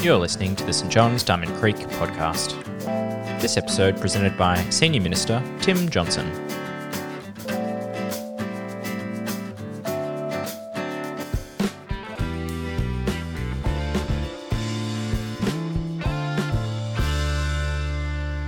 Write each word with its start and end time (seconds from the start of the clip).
You're 0.00 0.16
listening 0.16 0.54
to 0.54 0.64
the 0.64 0.72
St 0.72 0.92
John's 0.92 1.24
Diamond 1.24 1.52
Creek 1.56 1.74
podcast. 1.74 2.54
This 3.40 3.56
episode 3.56 4.00
presented 4.00 4.38
by 4.38 4.62
Senior 4.70 5.00
Minister 5.00 5.42
Tim 5.60 5.88
Johnson. 5.88 6.24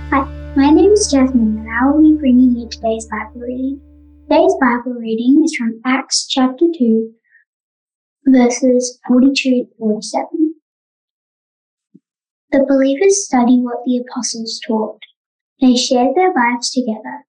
Hi, 0.09 0.23
my 0.55 0.69
name 0.69 0.93
is 0.93 1.11
Jasmine 1.11 1.57
and 1.57 1.67
I 1.69 1.91
will 1.91 2.01
be 2.01 2.17
bringing 2.17 2.55
you 2.55 2.69
today's 2.69 3.07
Bible 3.07 3.41
reading. 3.41 3.81
Today's 4.29 4.53
Bible 4.61 4.93
reading 4.93 5.43
is 5.43 5.53
from 5.57 5.81
Acts 5.83 6.27
chapter 6.29 6.63
2, 6.77 7.13
verses 8.25 8.99
42 9.07 9.49
to 9.49 9.65
47. 9.77 10.55
The 12.51 12.65
believers 12.67 13.25
studied 13.25 13.61
what 13.61 13.83
the 13.85 13.97
apostles 13.97 14.59
taught. 14.65 14.99
They 15.61 15.75
shared 15.75 16.15
their 16.15 16.33
lives 16.33 16.71
together. 16.71 17.25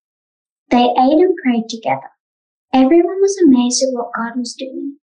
They 0.71 0.85
ate 0.85 1.21
and 1.21 1.37
prayed 1.43 1.69
together. 1.69 2.11
Everyone 2.73 3.21
was 3.21 3.37
amazed 3.45 3.83
at 3.83 3.93
what 3.93 4.13
God 4.17 4.39
was 4.39 4.55
doing. 4.55 4.97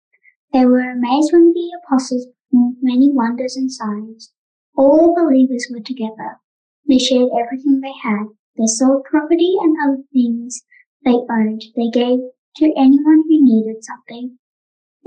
They 0.53 0.65
were 0.65 0.89
amazed 0.89 1.33
when 1.33 1.53
the 1.53 1.71
apostles 1.83 2.27
performed 2.27 2.77
many 2.81 3.11
wonders 3.11 3.55
and 3.57 3.71
signs. 3.71 4.31
All 4.77 5.13
the 5.13 5.23
believers 5.23 5.67
were 5.69 5.81
together. 5.81 6.39
They 6.87 6.97
shared 6.97 7.29
everything 7.37 7.81
they 7.81 7.93
had. 8.01 8.27
They 8.57 8.65
sold 8.65 9.03
property 9.03 9.55
and 9.61 9.75
other 9.83 10.03
things 10.13 10.63
they 11.03 11.11
owned. 11.11 11.63
They 11.75 11.89
gave 11.89 12.19
to 12.57 12.73
anyone 12.77 13.23
who 13.27 13.43
needed 13.43 13.83
something. 13.83 14.39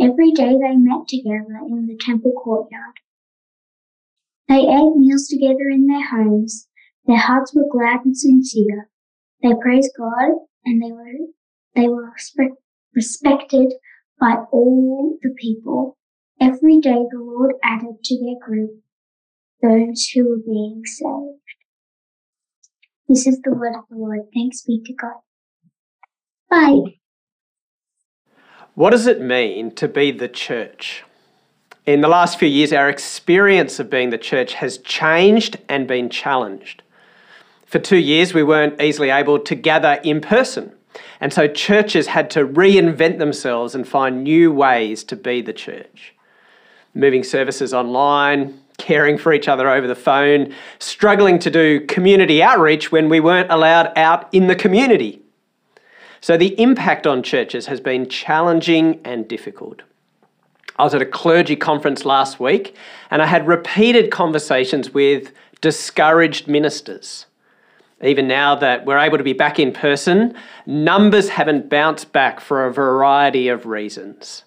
Every 0.00 0.30
day 0.32 0.56
they 0.58 0.76
met 0.76 1.08
together 1.08 1.58
in 1.68 1.86
the 1.86 1.98
temple 2.00 2.32
courtyard. 2.32 2.94
They 4.48 4.60
ate 4.60 4.96
meals 4.96 5.28
together 5.28 5.68
in 5.70 5.86
their 5.86 6.08
homes. 6.08 6.68
Their 7.06 7.18
hearts 7.18 7.54
were 7.54 7.68
glad 7.70 8.04
and 8.04 8.16
sincere. 8.16 8.88
They 9.42 9.50
praised 9.60 9.92
God 9.96 10.32
and 10.64 10.82
they 10.82 10.90
were, 10.90 11.28
they 11.74 11.88
were 11.88 12.10
respect, 12.12 12.54
respected 12.94 13.74
by 14.18 14.36
all 14.52 15.18
the 15.22 15.34
people. 15.38 15.98
Every 16.40 16.78
day 16.80 17.04
the 17.10 17.18
Lord 17.18 17.52
added 17.62 18.02
to 18.02 18.18
their 18.18 18.46
group 18.46 18.82
those 19.62 20.08
who 20.14 20.28
were 20.28 20.42
being 20.44 20.82
saved. 20.84 21.40
This 23.08 23.26
is 23.26 23.40
the 23.42 23.52
word 23.52 23.74
of 23.76 23.84
the 23.90 23.96
Lord. 23.96 24.20
Thanks 24.32 24.62
be 24.62 24.82
to 24.84 24.94
God. 24.94 25.20
Bye. 26.48 26.99
What 28.80 28.92
does 28.92 29.06
it 29.06 29.20
mean 29.20 29.72
to 29.72 29.88
be 29.88 30.10
the 30.10 30.26
church? 30.26 31.04
In 31.84 32.00
the 32.00 32.08
last 32.08 32.38
few 32.38 32.48
years, 32.48 32.72
our 32.72 32.88
experience 32.88 33.78
of 33.78 33.90
being 33.90 34.08
the 34.08 34.16
church 34.16 34.54
has 34.54 34.78
changed 34.78 35.58
and 35.68 35.86
been 35.86 36.08
challenged. 36.08 36.82
For 37.66 37.78
two 37.78 37.98
years, 37.98 38.32
we 38.32 38.42
weren't 38.42 38.80
easily 38.80 39.10
able 39.10 39.38
to 39.38 39.54
gather 39.54 40.00
in 40.02 40.22
person. 40.22 40.72
And 41.20 41.30
so 41.30 41.46
churches 41.46 42.06
had 42.06 42.30
to 42.30 42.46
reinvent 42.46 43.18
themselves 43.18 43.74
and 43.74 43.86
find 43.86 44.24
new 44.24 44.50
ways 44.50 45.04
to 45.04 45.14
be 45.14 45.42
the 45.42 45.52
church. 45.52 46.14
Moving 46.94 47.22
services 47.22 47.74
online, 47.74 48.62
caring 48.78 49.18
for 49.18 49.34
each 49.34 49.46
other 49.46 49.68
over 49.68 49.88
the 49.88 49.94
phone, 49.94 50.54
struggling 50.78 51.38
to 51.40 51.50
do 51.50 51.84
community 51.84 52.42
outreach 52.42 52.90
when 52.90 53.10
we 53.10 53.20
weren't 53.20 53.52
allowed 53.52 53.92
out 53.94 54.32
in 54.32 54.46
the 54.46 54.56
community. 54.56 55.20
So 56.20 56.36
the 56.36 56.58
impact 56.60 57.06
on 57.06 57.22
churches 57.22 57.66
has 57.66 57.80
been 57.80 58.08
challenging 58.08 59.00
and 59.04 59.26
difficult. 59.26 59.82
I 60.78 60.84
was 60.84 60.94
at 60.94 61.02
a 61.02 61.06
clergy 61.06 61.56
conference 61.56 62.04
last 62.04 62.40
week 62.40 62.76
and 63.10 63.20
I 63.22 63.26
had 63.26 63.46
repeated 63.46 64.10
conversations 64.10 64.92
with 64.92 65.32
discouraged 65.60 66.48
ministers. 66.48 67.26
Even 68.02 68.26
now 68.26 68.54
that 68.54 68.86
we're 68.86 68.98
able 68.98 69.18
to 69.18 69.24
be 69.24 69.34
back 69.34 69.58
in 69.58 69.72
person, 69.72 70.34
numbers 70.64 71.28
haven't 71.28 71.68
bounced 71.68 72.12
back 72.12 72.40
for 72.40 72.64
a 72.64 72.72
variety 72.72 73.48
of 73.48 73.66
reasons. 73.66 74.44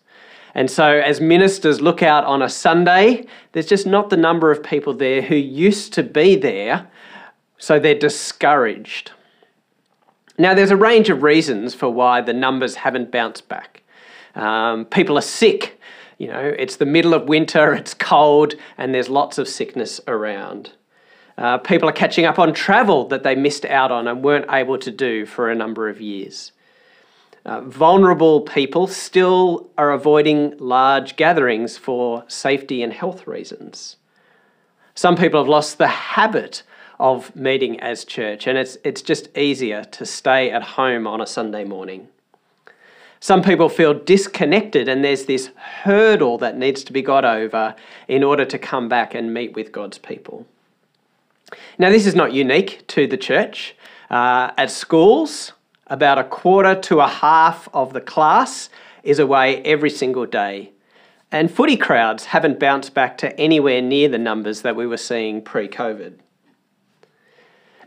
And 0.56 0.70
so, 0.70 0.86
as 0.86 1.20
ministers 1.20 1.82
look 1.82 2.04
out 2.04 2.26
on 2.26 2.42
a 2.42 2.50
Sunday, 2.50 3.26
there's 3.52 3.66
just 3.66 3.88
not 3.88 4.10
the 4.10 4.18
number 4.18 4.52
of 4.52 4.64
people 4.64 4.94
there 4.94 5.22
who 5.22 5.36
used 5.36 5.94
to 5.94 6.04
be 6.04 6.36
there, 6.36 6.88
so 7.58 7.80
they're 7.80 7.96
discouraged. 7.96 9.12
Now, 10.38 10.54
there's 10.54 10.72
a 10.72 10.78
range 10.78 11.10
of 11.10 11.22
reasons 11.22 11.76
for 11.76 11.90
why 11.90 12.22
the 12.22 12.34
numbers 12.34 12.76
haven't 12.76 13.12
bounced 13.12 13.48
back. 13.48 13.84
Um, 14.36 14.86
people 14.86 15.18
are 15.18 15.22
sick, 15.22 15.80
you 16.18 16.28
know, 16.28 16.54
it's 16.58 16.78
the 16.78 16.86
middle 16.86 17.14
of 17.14 17.28
winter, 17.28 17.74
it's 17.80 17.94
cold, 17.94 18.56
and 18.78 18.94
there's 18.94 19.10
lots 19.10 19.38
of 19.38 19.48
sickness 19.48 20.02
around. 20.08 20.72
Uh, 21.38 21.58
people 21.58 21.90
are 21.90 21.94
catching 21.94 22.26
up 22.26 22.38
on 22.38 22.54
travel 22.54 23.08
that 23.08 23.24
they 23.24 23.36
missed 23.36 23.66
out 23.66 23.92
on 23.92 24.08
and 24.08 24.24
weren't 24.24 24.52
able 24.52 24.78
to 24.78 24.92
do 24.92 25.26
for 25.26 25.50
a 25.50 25.56
number 25.56 25.90
of 25.90 26.00
years. 26.00 26.52
Uh, 27.46 27.62
vulnerable 27.62 28.42
people 28.42 28.88
still 28.88 29.70
are 29.78 29.92
avoiding 29.92 30.56
large 30.60 31.16
gatherings 31.16 31.78
for 31.78 32.24
safety 32.28 32.82
and 32.82 32.94
health 32.94 33.28
reasons. 33.28 33.98
Some 34.96 35.16
people 35.16 35.42
have 35.42 35.50
lost 35.50 35.78
the 35.78 35.88
habit 35.88 36.64
of 37.00 37.36
meeting 37.36 37.80
as 37.80 38.06
church, 38.06 38.48
and 38.48 38.58
it's, 38.58 38.78
it's 38.84 39.02
just 39.02 39.36
easier 39.38 39.84
to 39.84 40.06
stay 40.06 40.52
at 40.52 40.64
home 40.64 41.08
on 41.08 41.22
a 41.22 41.28
Sunday 41.28 41.64
morning. 41.64 42.08
Some 43.20 43.42
people 43.42 43.70
feel 43.70 43.94
disconnected, 43.94 44.90
and 44.90 45.04
there's 45.04 45.26
this 45.26 45.50
hurdle 45.84 46.38
that 46.40 46.58
needs 46.58 46.84
to 46.84 46.94
be 46.94 47.02
got 47.02 47.24
over 47.24 47.76
in 48.08 48.24
order 48.24 48.44
to 48.44 48.58
come 48.58 48.90
back 48.90 49.16
and 49.16 49.34
meet 49.34 49.54
with 49.54 49.72
God's 49.72 49.98
people. 49.98 50.46
Now, 51.78 51.90
this 51.90 52.06
is 52.06 52.16
not 52.16 52.34
unique 52.34 52.86
to 52.88 53.08
the 53.08 53.18
church. 53.18 53.76
Uh, 54.10 54.52
at 54.58 54.72
schools, 54.72 55.54
about 55.88 56.18
a 56.18 56.24
quarter 56.24 56.76
to 56.76 57.00
a 57.00 57.08
half 57.08 57.70
of 57.74 57.94
the 57.94 58.02
class 58.02 58.70
is 59.04 59.20
away 59.20 59.62
every 59.64 59.90
single 59.90 60.26
day. 60.26 60.72
And 61.32 61.52
footy 61.52 61.78
crowds 61.78 62.26
haven't 62.26 62.60
bounced 62.60 62.94
back 62.94 63.18
to 63.20 63.40
anywhere 63.40 63.82
near 63.82 64.08
the 64.08 64.18
numbers 64.18 64.62
that 64.62 64.76
we 64.76 64.86
were 64.86 64.98
seeing 64.98 65.42
pre 65.42 65.68
COVID. 65.68 66.16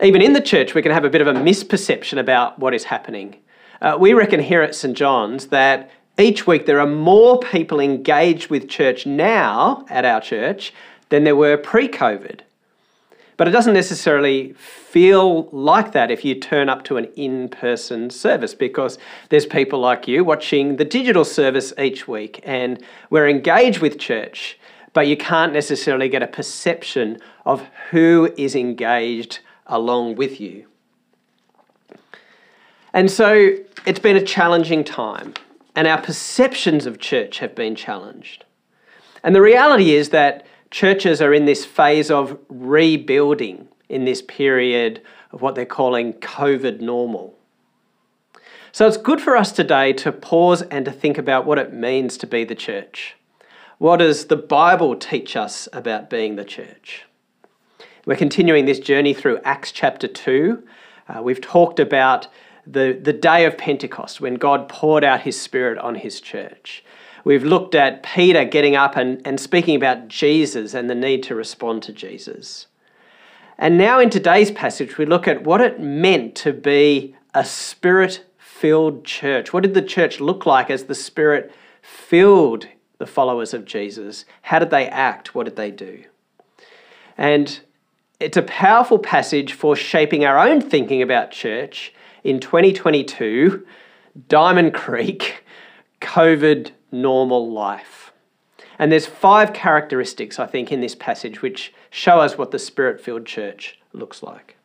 Even 0.01 0.21
in 0.21 0.33
the 0.33 0.41
church, 0.41 0.75
we 0.75 0.81
can 0.83 0.91
have 0.91 1.05
a 1.05 1.09
bit 1.09 1.21
of 1.21 1.27
a 1.27 1.33
misperception 1.33 2.19
about 2.19 2.59
what 2.59 2.75
is 2.75 2.83
happening. 2.83 3.37
Uh, 3.81 3.97
we 3.99 4.13
reckon 4.13 4.39
here 4.39 4.61
at 4.61 4.75
St. 4.75 4.95
John's 4.95 5.47
that 5.47 5.89
each 6.19 6.45
week 6.45 6.65
there 6.65 6.79
are 6.79 6.87
more 6.87 7.39
people 7.39 7.79
engaged 7.79 8.49
with 8.49 8.69
church 8.69 9.05
now 9.07 9.85
at 9.89 10.05
our 10.05 10.21
church 10.21 10.71
than 11.09 11.23
there 11.23 11.35
were 11.35 11.57
pre 11.57 11.87
COVID. 11.87 12.41
But 13.37 13.47
it 13.47 13.51
doesn't 13.51 13.73
necessarily 13.73 14.53
feel 14.53 15.47
like 15.51 15.91
that 15.91 16.09
if 16.09 16.25
you 16.25 16.35
turn 16.35 16.69
up 16.69 16.83
to 16.85 16.97
an 16.97 17.05
in 17.15 17.49
person 17.49 18.09
service 18.09 18.55
because 18.55 18.97
there's 19.29 19.45
people 19.45 19.79
like 19.79 20.07
you 20.07 20.23
watching 20.23 20.77
the 20.77 20.85
digital 20.85 21.23
service 21.23 21.71
each 21.77 22.07
week 22.07 22.39
and 22.43 22.83
we're 23.11 23.29
engaged 23.29 23.79
with 23.79 23.99
church, 23.99 24.59
but 24.93 25.05
you 25.05 25.17
can't 25.17 25.53
necessarily 25.53 26.09
get 26.09 26.23
a 26.23 26.27
perception 26.27 27.19
of 27.45 27.67
who 27.91 28.33
is 28.37 28.55
engaged 28.55 29.39
along 29.67 30.15
with 30.15 30.41
you. 30.41 30.65
And 32.93 33.11
so 33.11 33.55
it's 33.85 33.99
been 33.99 34.17
a 34.17 34.23
challenging 34.23 34.83
time, 34.83 35.33
and 35.75 35.87
our 35.87 36.01
perceptions 36.01 36.85
of 36.85 36.99
church 36.99 37.39
have 37.39 37.53
been 37.53 37.75
challenged. 37.75 38.43
And 39.23 39.35
the 39.35 39.41
reality 39.41 39.93
is 39.93 40.09
that 40.09 40.45
churches 40.71 41.21
are 41.21 41.33
in 41.33 41.45
this 41.45 41.65
phase 41.65 42.09
of 42.09 42.39
rebuilding 42.49 43.67
in 43.89 44.05
this 44.05 44.21
period 44.21 45.01
of 45.31 45.41
what 45.41 45.55
they're 45.55 45.65
calling 45.65 46.13
COVID 46.13 46.81
normal. 46.81 47.37
So 48.71 48.85
it's 48.87 48.97
good 48.97 49.21
for 49.21 49.35
us 49.35 49.51
today 49.51 49.93
to 49.93 50.11
pause 50.11 50.61
and 50.61 50.85
to 50.85 50.91
think 50.91 51.17
about 51.17 51.45
what 51.45 51.57
it 51.57 51.73
means 51.73 52.17
to 52.17 52.27
be 52.27 52.43
the 52.43 52.55
church. 52.55 53.15
What 53.79 53.97
does 53.97 54.25
the 54.25 54.35
Bible 54.35 54.95
teach 54.95 55.35
us 55.35 55.67
about 55.73 56.09
being 56.09 56.35
the 56.35 56.45
church? 56.45 57.06
We're 58.07 58.15
continuing 58.15 58.63
this 58.63 58.79
journey 58.79 59.13
through 59.13 59.41
Acts 59.43 59.73
chapter 59.73 60.07
2. 60.07 60.63
Uh, 61.09 61.21
we've 61.21 61.41
talked 61.41 61.77
about 61.77 62.29
the, 62.65 62.97
the 63.03 63.11
day 63.11 63.43
of 63.43 63.57
Pentecost 63.57 64.21
when 64.21 64.35
God 64.35 64.69
poured 64.69 65.03
out 65.03 65.23
his 65.23 65.37
Spirit 65.37 65.77
on 65.79 65.95
his 65.95 66.21
church. 66.21 66.85
We've 67.25 67.43
looked 67.43 67.75
at 67.75 68.03
Peter 68.03 68.45
getting 68.45 68.77
up 68.77 68.95
and, 68.95 69.21
and 69.27 69.37
speaking 69.37 69.75
about 69.75 70.07
Jesus 70.07 70.73
and 70.73 70.89
the 70.89 70.95
need 70.95 71.21
to 71.23 71.35
respond 71.35 71.83
to 71.83 71.91
Jesus. 71.91 72.67
And 73.57 73.77
now 73.77 73.99
in 73.99 74.09
today's 74.09 74.51
passage, 74.51 74.97
we 74.97 75.05
look 75.05 75.27
at 75.27 75.43
what 75.43 75.59
it 75.59 75.81
meant 75.81 76.33
to 76.35 76.53
be 76.53 77.13
a 77.33 77.43
spirit 77.43 78.23
filled 78.37 79.03
church. 79.03 79.51
What 79.51 79.63
did 79.63 79.73
the 79.73 79.81
church 79.81 80.21
look 80.21 80.45
like 80.45 80.69
as 80.69 80.85
the 80.85 80.95
Spirit 80.95 81.51
filled 81.81 82.69
the 82.99 83.05
followers 83.05 83.53
of 83.53 83.65
Jesus? 83.65 84.23
How 84.43 84.59
did 84.59 84.69
they 84.69 84.87
act? 84.87 85.35
What 85.35 85.43
did 85.43 85.57
they 85.57 85.71
do? 85.71 86.05
And 87.17 87.59
it's 88.19 88.37
a 88.37 88.41
powerful 88.41 88.97
passage 88.97 89.53
for 89.53 89.75
shaping 89.75 90.25
our 90.25 90.39
own 90.39 90.59
thinking 90.59 91.01
about 91.01 91.31
church 91.31 91.93
in 92.23 92.39
2022, 92.39 93.65
Diamond 94.27 94.73
Creek, 94.73 95.43
COVID 96.01 96.71
normal 96.91 97.51
life. 97.51 98.11
And 98.79 98.91
there's 98.91 99.05
five 99.05 99.53
characteristics, 99.53 100.39
I 100.39 100.47
think, 100.47 100.71
in 100.71 100.81
this 100.81 100.95
passage 100.95 101.41
which 101.41 101.73
show 101.89 102.19
us 102.19 102.37
what 102.37 102.51
the 102.51 102.59
spirit 102.59 102.99
filled 103.01 103.25
church 103.25 103.79
looks 103.93 104.23
like. 104.23 104.55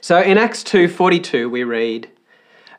So 0.00 0.20
in 0.20 0.38
Acts 0.38 0.64
2:42 0.64 1.48
we 1.48 1.62
read, 1.62 2.08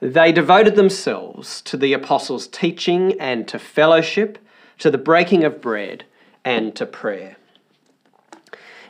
"They 0.02 0.32
devoted 0.32 0.76
themselves 0.76 1.62
to 1.62 1.78
the 1.78 1.94
apostles' 1.94 2.48
teaching 2.48 3.20
and 3.20 3.48
to 3.48 3.60
fellowship, 3.60 4.38
to 4.80 4.90
the 4.90 4.98
breaking 4.98 5.44
of 5.44 5.62
bread 5.62 6.06
and 6.44 6.76
to 6.76 6.86
prayer." 6.86 7.38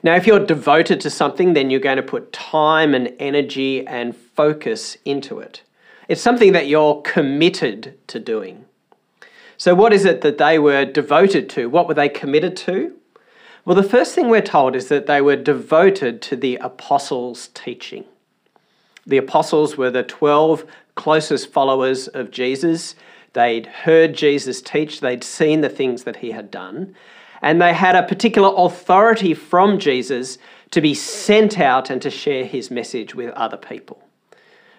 Now, 0.03 0.15
if 0.15 0.25
you're 0.25 0.45
devoted 0.45 0.99
to 1.01 1.09
something, 1.09 1.53
then 1.53 1.69
you're 1.69 1.79
going 1.79 1.97
to 1.97 2.03
put 2.03 2.33
time 2.33 2.95
and 2.95 3.13
energy 3.19 3.85
and 3.85 4.15
focus 4.15 4.97
into 5.05 5.39
it. 5.39 5.61
It's 6.07 6.21
something 6.21 6.53
that 6.53 6.67
you're 6.67 7.01
committed 7.03 7.97
to 8.07 8.19
doing. 8.19 8.65
So, 9.57 9.75
what 9.75 9.93
is 9.93 10.05
it 10.05 10.21
that 10.21 10.39
they 10.39 10.57
were 10.57 10.85
devoted 10.85 11.49
to? 11.51 11.69
What 11.69 11.87
were 11.87 11.93
they 11.93 12.09
committed 12.09 12.57
to? 12.57 12.95
Well, 13.63 13.75
the 13.75 13.83
first 13.83 14.15
thing 14.15 14.27
we're 14.27 14.41
told 14.41 14.75
is 14.75 14.87
that 14.87 15.05
they 15.05 15.21
were 15.21 15.35
devoted 15.35 16.19
to 16.23 16.35
the 16.35 16.55
apostles' 16.55 17.49
teaching. 17.53 18.05
The 19.05 19.17
apostles 19.17 19.77
were 19.77 19.91
the 19.91 20.01
12 20.01 20.65
closest 20.95 21.51
followers 21.53 22.07
of 22.07 22.31
Jesus. 22.31 22.95
They'd 23.33 23.67
heard 23.67 24.15
Jesus 24.15 24.61
teach, 24.61 24.99
they'd 24.99 25.23
seen 25.23 25.61
the 25.61 25.69
things 25.69 26.03
that 26.03 26.17
he 26.17 26.31
had 26.31 26.49
done, 26.49 26.95
and 27.41 27.61
they 27.61 27.73
had 27.73 27.95
a 27.95 28.03
particular 28.03 28.51
authority 28.55 29.33
from 29.33 29.79
Jesus 29.79 30.37
to 30.71 30.81
be 30.81 30.93
sent 30.93 31.59
out 31.59 31.89
and 31.89 32.01
to 32.01 32.09
share 32.09 32.45
his 32.45 32.71
message 32.71 33.13
with 33.13 33.31
other 33.31 33.57
people. 33.57 34.01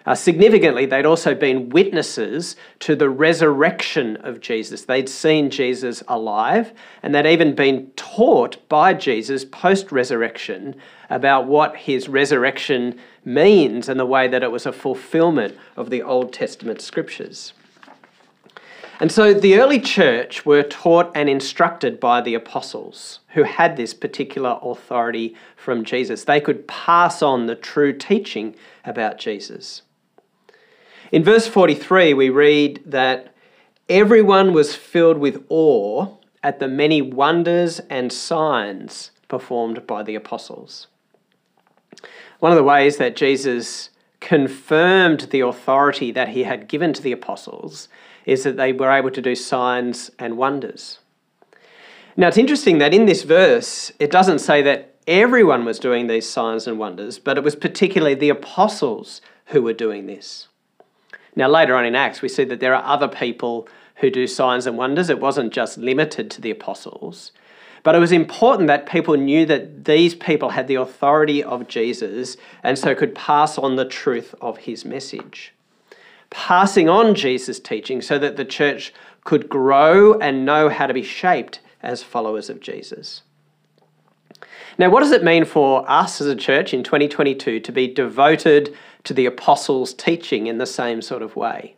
Uh, 0.05 0.13
significantly, 0.13 0.85
they'd 0.85 1.05
also 1.05 1.33
been 1.33 1.69
witnesses 1.69 2.57
to 2.79 2.93
the 2.95 3.09
resurrection 3.09 4.17
of 4.17 4.41
Jesus. 4.41 4.83
They'd 4.83 5.07
seen 5.07 5.49
Jesus 5.49 6.03
alive, 6.09 6.73
and 7.01 7.15
they'd 7.15 7.31
even 7.31 7.55
been 7.55 7.89
taught 7.95 8.67
by 8.67 8.93
Jesus 8.93 9.45
post 9.45 9.93
resurrection 9.93 10.75
about 11.09 11.47
what 11.47 11.77
his 11.77 12.09
resurrection 12.09 12.99
means 13.23 13.87
and 13.87 13.97
the 13.97 14.05
way 14.05 14.27
that 14.27 14.43
it 14.43 14.51
was 14.51 14.65
a 14.65 14.73
fulfillment 14.73 15.55
of 15.77 15.89
the 15.89 16.01
Old 16.01 16.33
Testament 16.33 16.81
scriptures. 16.81 17.53
And 19.03 19.11
so 19.11 19.33
the 19.33 19.59
early 19.59 19.81
church 19.81 20.45
were 20.45 20.63
taught 20.63 21.11
and 21.13 21.27
instructed 21.27 21.99
by 21.99 22.21
the 22.21 22.35
apostles 22.35 23.19
who 23.33 23.43
had 23.43 23.75
this 23.75 23.93
particular 23.93 24.57
authority 24.61 25.35
from 25.57 25.83
Jesus. 25.83 26.23
They 26.23 26.39
could 26.39 26.69
pass 26.69 27.21
on 27.21 27.45
the 27.45 27.55
true 27.55 27.91
teaching 27.91 28.55
about 28.85 29.17
Jesus. 29.17 29.81
In 31.11 31.21
verse 31.21 31.47
43, 31.47 32.13
we 32.13 32.29
read 32.29 32.81
that 32.85 33.35
everyone 33.89 34.53
was 34.53 34.73
filled 34.73 35.17
with 35.17 35.43
awe 35.49 36.07
at 36.41 36.59
the 36.59 36.69
many 36.69 37.01
wonders 37.01 37.81
and 37.89 38.09
signs 38.09 39.11
performed 39.27 39.85
by 39.85 40.03
the 40.03 40.15
apostles. 40.15 40.87
One 42.39 42.53
of 42.53 42.57
the 42.57 42.63
ways 42.63 42.95
that 42.99 43.17
Jesus 43.17 43.89
confirmed 44.21 45.27
the 45.31 45.41
authority 45.41 46.09
that 46.13 46.29
he 46.29 46.43
had 46.43 46.69
given 46.69 46.93
to 46.93 47.01
the 47.01 47.11
apostles 47.11 47.89
is 48.25 48.43
that 48.43 48.57
they 48.57 48.73
were 48.73 48.91
able 48.91 49.11
to 49.11 49.21
do 49.21 49.35
signs 49.35 50.11
and 50.19 50.37
wonders. 50.37 50.99
Now, 52.15 52.27
it's 52.27 52.37
interesting 52.37 52.77
that 52.77 52.93
in 52.93 53.05
this 53.05 53.23
verse, 53.23 53.91
it 53.99 54.11
doesn't 54.11 54.39
say 54.39 54.61
that 54.61 54.95
everyone 55.07 55.65
was 55.65 55.79
doing 55.79 56.07
these 56.07 56.29
signs 56.29 56.67
and 56.67 56.77
wonders, 56.77 57.19
but 57.19 57.37
it 57.37 57.43
was 57.43 57.55
particularly 57.55 58.15
the 58.15 58.29
apostles 58.29 59.21
who 59.47 59.61
were 59.61 59.73
doing 59.73 60.05
this. 60.05 60.47
Now, 61.35 61.47
later 61.47 61.75
on 61.75 61.85
in 61.85 61.95
Acts, 61.95 62.21
we 62.21 62.29
see 62.29 62.43
that 62.43 62.59
there 62.59 62.75
are 62.75 62.83
other 62.83 63.07
people 63.07 63.67
who 63.95 64.09
do 64.09 64.27
signs 64.27 64.67
and 64.67 64.77
wonders. 64.77 65.09
It 65.09 65.19
wasn't 65.19 65.53
just 65.53 65.77
limited 65.77 66.29
to 66.31 66.41
the 66.41 66.51
apostles. 66.51 67.31
But 67.83 67.95
it 67.95 67.99
was 67.99 68.11
important 68.11 68.67
that 68.67 68.85
people 68.85 69.15
knew 69.15 69.45
that 69.47 69.85
these 69.85 70.15
people 70.15 70.49
had 70.49 70.67
the 70.67 70.75
authority 70.75 71.43
of 71.43 71.67
Jesus 71.67 72.37
and 72.63 72.77
so 72.77 72.95
could 72.95 73.13
pass 73.13 73.57
on 73.57 73.75
the 73.75 73.85
truth 73.85 74.33
of 74.39 74.59
his 74.59 74.85
message. 74.85 75.53
Passing 76.33 76.89
on 76.89 77.13
Jesus' 77.13 77.59
teaching 77.59 78.01
so 78.01 78.17
that 78.17 78.37
the 78.37 78.43
church 78.43 78.91
could 79.23 79.47
grow 79.47 80.17
and 80.17 80.45
know 80.45 80.67
how 80.67 80.87
to 80.87 80.93
be 80.93 81.03
shaped 81.03 81.59
as 81.83 82.01
followers 82.01 82.49
of 82.49 82.59
Jesus. 82.59 83.21
Now, 84.79 84.89
what 84.89 85.01
does 85.01 85.11
it 85.11 85.23
mean 85.23 85.45
for 85.45 85.89
us 85.89 86.19
as 86.19 86.25
a 86.25 86.35
church 86.35 86.73
in 86.73 86.83
2022 86.83 87.59
to 87.59 87.71
be 87.71 87.87
devoted 87.87 88.75
to 89.03 89.13
the 89.13 89.27
apostles' 89.27 89.93
teaching 89.93 90.47
in 90.47 90.57
the 90.57 90.65
same 90.65 91.03
sort 91.03 91.21
of 91.21 91.35
way? 91.35 91.75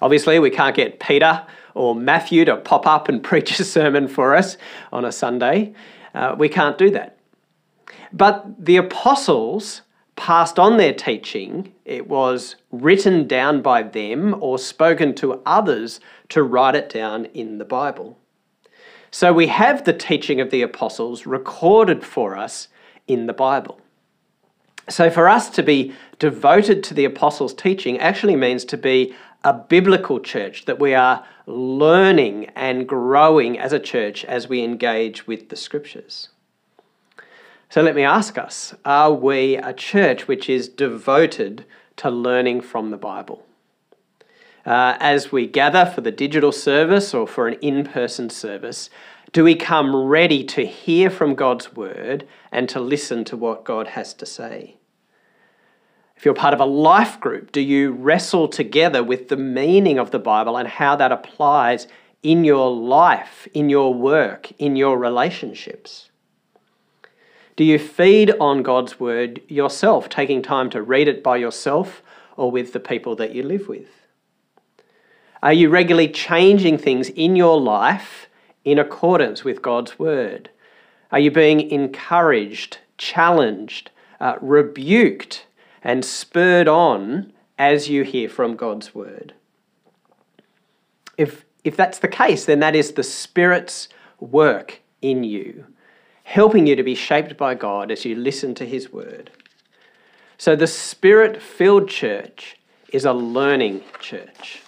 Obviously, 0.00 0.38
we 0.38 0.48
can't 0.48 0.74
get 0.74 0.98
Peter 0.98 1.46
or 1.74 1.94
Matthew 1.94 2.46
to 2.46 2.56
pop 2.56 2.86
up 2.86 3.10
and 3.10 3.22
preach 3.30 3.60
a 3.60 3.64
sermon 3.64 4.08
for 4.08 4.34
us 4.34 4.56
on 4.90 5.04
a 5.04 5.12
Sunday. 5.12 5.74
Uh, 6.14 6.34
we 6.38 6.48
can't 6.48 6.78
do 6.78 6.90
that. 6.90 7.18
But 8.10 8.64
the 8.64 8.78
apostles 8.78 9.82
passed 10.16 10.58
on 10.58 10.76
their 10.76 10.92
teaching, 10.92 11.72
it 11.84 12.08
was 12.08 12.56
written 12.70 13.26
down 13.26 13.62
by 13.62 13.82
them 13.82 14.36
or 14.40 14.58
spoken 14.58 15.14
to 15.16 15.40
others 15.46 16.00
to 16.28 16.42
write 16.42 16.74
it 16.74 16.88
down 16.88 17.24
in 17.26 17.58
the 17.58 17.64
Bible. 17.64 18.18
So 19.10 19.32
we 19.32 19.48
have 19.48 19.84
the 19.84 19.92
teaching 19.92 20.40
of 20.40 20.50
the 20.50 20.62
apostles 20.62 21.26
recorded 21.26 22.04
for 22.04 22.36
us 22.36 22.68
in 23.06 23.26
the 23.26 23.32
Bible. 23.32 23.80
So 24.88 25.10
for 25.10 25.28
us 25.28 25.50
to 25.50 25.62
be 25.62 25.94
devoted 26.18 26.82
to 26.84 26.94
the 26.94 27.04
apostles' 27.04 27.54
teaching 27.54 27.98
actually 27.98 28.36
means 28.36 28.64
to 28.66 28.76
be 28.76 29.14
a 29.44 29.52
biblical 29.52 30.20
church, 30.20 30.64
that 30.66 30.78
we 30.78 30.94
are 30.94 31.24
learning 31.46 32.46
and 32.54 32.88
growing 32.88 33.58
as 33.58 33.72
a 33.72 33.80
church 33.80 34.24
as 34.24 34.48
we 34.48 34.62
engage 34.62 35.26
with 35.26 35.48
the 35.48 35.56
scriptures. 35.56 36.28
So 37.72 37.80
let 37.80 37.94
me 37.94 38.02
ask 38.02 38.36
us 38.36 38.74
are 38.84 39.12
we 39.12 39.56
a 39.56 39.72
church 39.72 40.28
which 40.28 40.50
is 40.50 40.68
devoted 40.68 41.64
to 41.96 42.10
learning 42.10 42.60
from 42.60 42.90
the 42.90 42.98
Bible? 42.98 43.46
uh, 44.64 44.96
as 45.00 45.32
we 45.32 45.46
gather 45.46 45.86
for 45.86 46.00
the 46.00 46.10
digital 46.10 46.52
service 46.52 47.14
or 47.14 47.26
for 47.26 47.48
an 47.48 47.54
in 47.54 47.84
person 47.84 48.30
service, 48.30 48.90
do 49.32 49.44
we 49.44 49.54
come 49.54 49.94
ready 49.94 50.44
to 50.44 50.66
hear 50.66 51.10
from 51.10 51.34
God's 51.34 51.74
word 51.74 52.26
and 52.50 52.68
to 52.68 52.80
listen 52.80 53.24
to 53.24 53.36
what 53.36 53.64
God 53.64 53.88
has 53.88 54.14
to 54.14 54.26
say? 54.26 54.76
If 56.16 56.24
you're 56.24 56.34
part 56.34 56.54
of 56.54 56.60
a 56.60 56.66
life 56.66 57.18
group, 57.18 57.50
do 57.50 57.60
you 57.60 57.90
wrestle 57.90 58.46
together 58.46 59.02
with 59.02 59.28
the 59.28 59.36
meaning 59.36 59.98
of 59.98 60.12
the 60.12 60.20
Bible 60.20 60.56
and 60.56 60.68
how 60.68 60.94
that 60.96 61.10
applies 61.10 61.88
in 62.22 62.44
your 62.44 62.70
life, 62.70 63.48
in 63.52 63.68
your 63.68 63.92
work, 63.92 64.52
in 64.58 64.76
your 64.76 64.96
relationships? 64.96 66.10
Do 67.62 67.66
you 67.66 67.78
feed 67.78 68.32
on 68.40 68.64
God's 68.64 68.98
word 68.98 69.40
yourself, 69.46 70.08
taking 70.08 70.42
time 70.42 70.68
to 70.70 70.82
read 70.82 71.06
it 71.06 71.22
by 71.22 71.36
yourself 71.36 72.02
or 72.36 72.50
with 72.50 72.72
the 72.72 72.80
people 72.80 73.14
that 73.14 73.36
you 73.36 73.44
live 73.44 73.68
with? 73.68 73.86
Are 75.44 75.52
you 75.52 75.70
regularly 75.70 76.08
changing 76.08 76.76
things 76.76 77.08
in 77.10 77.36
your 77.36 77.60
life 77.60 78.26
in 78.64 78.80
accordance 78.80 79.44
with 79.44 79.62
God's 79.62 79.96
word? 79.96 80.50
Are 81.12 81.20
you 81.20 81.30
being 81.30 81.70
encouraged, 81.70 82.78
challenged, 82.98 83.92
uh, 84.18 84.38
rebuked, 84.40 85.46
and 85.84 86.04
spurred 86.04 86.66
on 86.66 87.32
as 87.60 87.88
you 87.88 88.02
hear 88.02 88.28
from 88.28 88.56
God's 88.56 88.92
word? 88.92 89.34
If, 91.16 91.44
if 91.62 91.76
that's 91.76 92.00
the 92.00 92.08
case, 92.08 92.44
then 92.44 92.58
that 92.58 92.74
is 92.74 92.94
the 92.94 93.04
Spirit's 93.04 93.88
work 94.18 94.80
in 95.00 95.22
you, 95.22 95.66
helping 96.32 96.66
you 96.66 96.74
to 96.74 96.82
be 96.82 96.94
shaped 96.94 97.36
by 97.36 97.54
God 97.54 97.90
as 97.90 98.06
you 98.06 98.14
listen 98.14 98.54
to 98.54 98.64
His 98.64 98.90
word. 98.90 99.30
So 100.38 100.56
the 100.56 100.66
Spirit 100.66 101.42
filled 101.42 101.90
church 101.90 102.56
is 102.90 103.04
a 103.04 103.12
learning 103.12 103.82
church. 104.00 104.62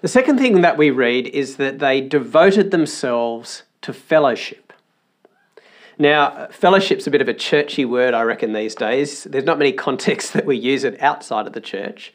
The 0.00 0.06
second 0.06 0.38
thing 0.38 0.60
that 0.60 0.76
we 0.76 0.90
read 0.90 1.26
is 1.26 1.56
that 1.56 1.80
they 1.80 2.00
devoted 2.00 2.70
themselves 2.70 3.64
to 3.80 3.92
fellowship. 3.92 4.72
Now, 5.98 6.46
fellowship's 6.52 7.08
a 7.08 7.10
bit 7.10 7.20
of 7.20 7.28
a 7.28 7.34
churchy 7.34 7.84
word, 7.84 8.14
I 8.14 8.22
reckon, 8.22 8.52
these 8.52 8.76
days. 8.76 9.24
There's 9.24 9.42
not 9.42 9.58
many 9.58 9.72
contexts 9.72 10.30
that 10.34 10.46
we 10.46 10.56
use 10.56 10.84
it 10.84 11.02
outside 11.02 11.48
of 11.48 11.52
the 11.52 11.60
church. 11.60 12.14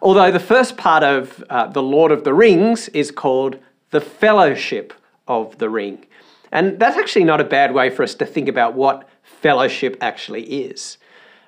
Although 0.00 0.30
the 0.30 0.38
first 0.38 0.76
part 0.76 1.02
of 1.02 1.42
uh, 1.50 1.66
The 1.66 1.82
Lord 1.82 2.12
of 2.12 2.22
the 2.22 2.34
Rings 2.34 2.88
is 2.90 3.10
called 3.10 3.58
the 3.90 4.00
Fellowship 4.00 4.92
of 5.26 5.58
the 5.58 5.68
Ring. 5.68 6.04
And 6.52 6.78
that's 6.78 6.96
actually 6.96 7.24
not 7.24 7.40
a 7.40 7.44
bad 7.44 7.74
way 7.74 7.90
for 7.90 8.02
us 8.02 8.14
to 8.16 8.26
think 8.26 8.48
about 8.48 8.74
what 8.74 9.08
fellowship 9.22 9.96
actually 10.00 10.42
is. 10.44 10.98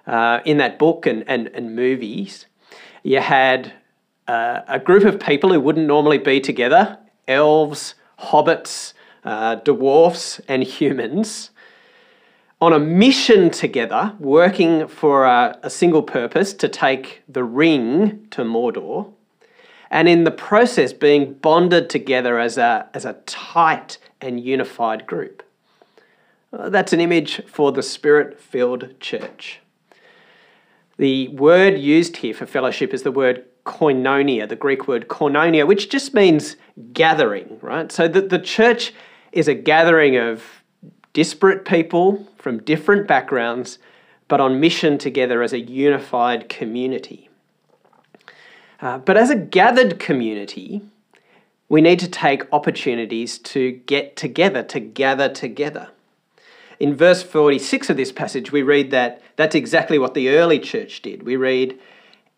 Uh, 0.06 0.40
in 0.44 0.56
that 0.58 0.78
book 0.78 1.06
and, 1.06 1.24
and, 1.28 1.48
and 1.48 1.74
movies, 1.76 2.46
you 3.02 3.20
had 3.20 3.72
uh, 4.28 4.60
a 4.68 4.78
group 4.78 5.04
of 5.04 5.20
people 5.20 5.52
who 5.52 5.60
wouldn't 5.60 5.86
normally 5.86 6.18
be 6.18 6.40
together 6.40 6.98
elves, 7.28 7.94
hobbits, 8.18 8.92
uh, 9.24 9.54
dwarfs, 9.56 10.40
and 10.48 10.64
humans 10.64 11.50
on 12.60 12.72
a 12.72 12.78
mission 12.78 13.50
together, 13.50 14.14
working 14.18 14.86
for 14.86 15.24
a, 15.24 15.58
a 15.62 15.70
single 15.70 16.02
purpose 16.02 16.52
to 16.52 16.68
take 16.68 17.22
the 17.28 17.42
ring 17.42 18.26
to 18.30 18.42
Mordor. 18.42 19.12
and 19.90 20.08
in 20.08 20.24
the 20.24 20.30
process 20.30 20.92
being 20.92 21.34
bonded 21.34 21.88
together 21.88 22.38
as 22.38 22.58
a, 22.58 22.88
as 22.92 23.04
a 23.04 23.14
tight 23.24 23.98
and 24.20 24.40
unified 24.40 25.06
group. 25.06 25.42
Uh, 26.52 26.68
that's 26.68 26.92
an 26.92 27.00
image 27.00 27.42
for 27.46 27.72
the 27.72 27.82
spirit 27.82 28.40
filled 28.40 28.98
church. 29.00 29.60
The 30.96 31.28
word 31.28 31.78
used 31.78 32.18
here 32.18 32.34
for 32.34 32.46
fellowship 32.46 32.92
is 32.92 33.02
the 33.02 33.12
word 33.12 33.44
koinonia, 33.64 34.48
the 34.48 34.56
Greek 34.56 34.88
word 34.88 35.08
koinonia, 35.08 35.66
which 35.66 35.88
just 35.88 36.12
means 36.12 36.56
gathering, 36.92 37.58
right? 37.62 37.90
So 37.90 38.08
the, 38.08 38.20
the 38.20 38.38
church 38.38 38.92
is 39.32 39.48
a 39.48 39.54
gathering 39.54 40.16
of 40.16 40.42
disparate 41.12 41.64
people 41.64 42.26
from 42.38 42.62
different 42.62 43.06
backgrounds, 43.06 43.78
but 44.28 44.40
on 44.40 44.60
mission 44.60 44.98
together 44.98 45.42
as 45.42 45.52
a 45.52 45.60
unified 45.60 46.48
community. 46.48 47.28
Uh, 48.80 48.98
but 48.98 49.16
as 49.16 49.30
a 49.30 49.36
gathered 49.36 49.98
community, 49.98 50.82
we 51.70 51.80
need 51.80 52.00
to 52.00 52.08
take 52.08 52.52
opportunities 52.52 53.38
to 53.38 53.70
get 53.70 54.16
together, 54.16 54.62
to 54.64 54.80
gather 54.80 55.28
together. 55.28 55.88
In 56.80 56.96
verse 56.96 57.22
46 57.22 57.88
of 57.88 57.96
this 57.96 58.10
passage, 58.10 58.50
we 58.50 58.62
read 58.62 58.90
that 58.90 59.22
that's 59.36 59.54
exactly 59.54 59.98
what 59.98 60.14
the 60.14 60.30
early 60.30 60.58
church 60.58 61.00
did. 61.00 61.22
We 61.22 61.36
read, 61.36 61.78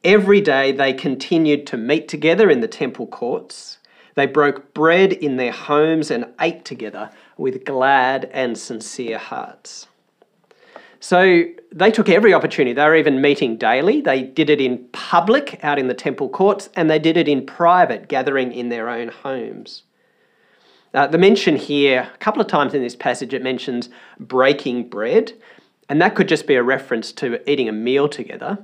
Every 0.04 0.40
day 0.40 0.70
they 0.70 0.92
continued 0.92 1.66
to 1.68 1.76
meet 1.76 2.08
together 2.08 2.50
in 2.50 2.60
the 2.60 2.68
temple 2.68 3.06
courts. 3.06 3.78
They 4.16 4.26
broke 4.26 4.74
bread 4.74 5.12
in 5.12 5.36
their 5.36 5.52
homes 5.52 6.10
and 6.10 6.26
ate 6.38 6.64
together 6.66 7.10
with 7.38 7.64
glad 7.64 8.26
and 8.32 8.58
sincere 8.58 9.16
hearts. 9.16 9.86
So 11.00 11.44
they 11.74 11.90
took 11.90 12.08
every 12.08 12.34
opportunity. 12.34 12.74
They 12.74 12.84
were 12.84 12.96
even 12.96 13.20
meeting 13.20 13.56
daily. 13.56 14.00
They 14.00 14.22
did 14.22 14.50
it 14.50 14.60
in 14.60 14.86
public 14.92 15.58
out 15.62 15.78
in 15.78 15.88
the 15.88 15.94
temple 15.94 16.28
courts, 16.28 16.68
and 16.76 16.90
they 16.90 16.98
did 16.98 17.16
it 17.16 17.28
in 17.28 17.46
private, 17.46 18.08
gathering 18.08 18.52
in 18.52 18.68
their 18.68 18.88
own 18.88 19.08
homes. 19.08 19.84
Uh, 20.94 21.06
the 21.06 21.18
mention 21.18 21.56
here, 21.56 22.10
a 22.14 22.18
couple 22.18 22.42
of 22.42 22.48
times 22.48 22.74
in 22.74 22.82
this 22.82 22.94
passage, 22.94 23.32
it 23.32 23.42
mentions 23.42 23.88
breaking 24.20 24.88
bread, 24.88 25.32
and 25.88 26.00
that 26.02 26.14
could 26.14 26.28
just 26.28 26.46
be 26.46 26.54
a 26.54 26.62
reference 26.62 27.12
to 27.12 27.50
eating 27.50 27.68
a 27.68 27.72
meal 27.72 28.08
together, 28.08 28.58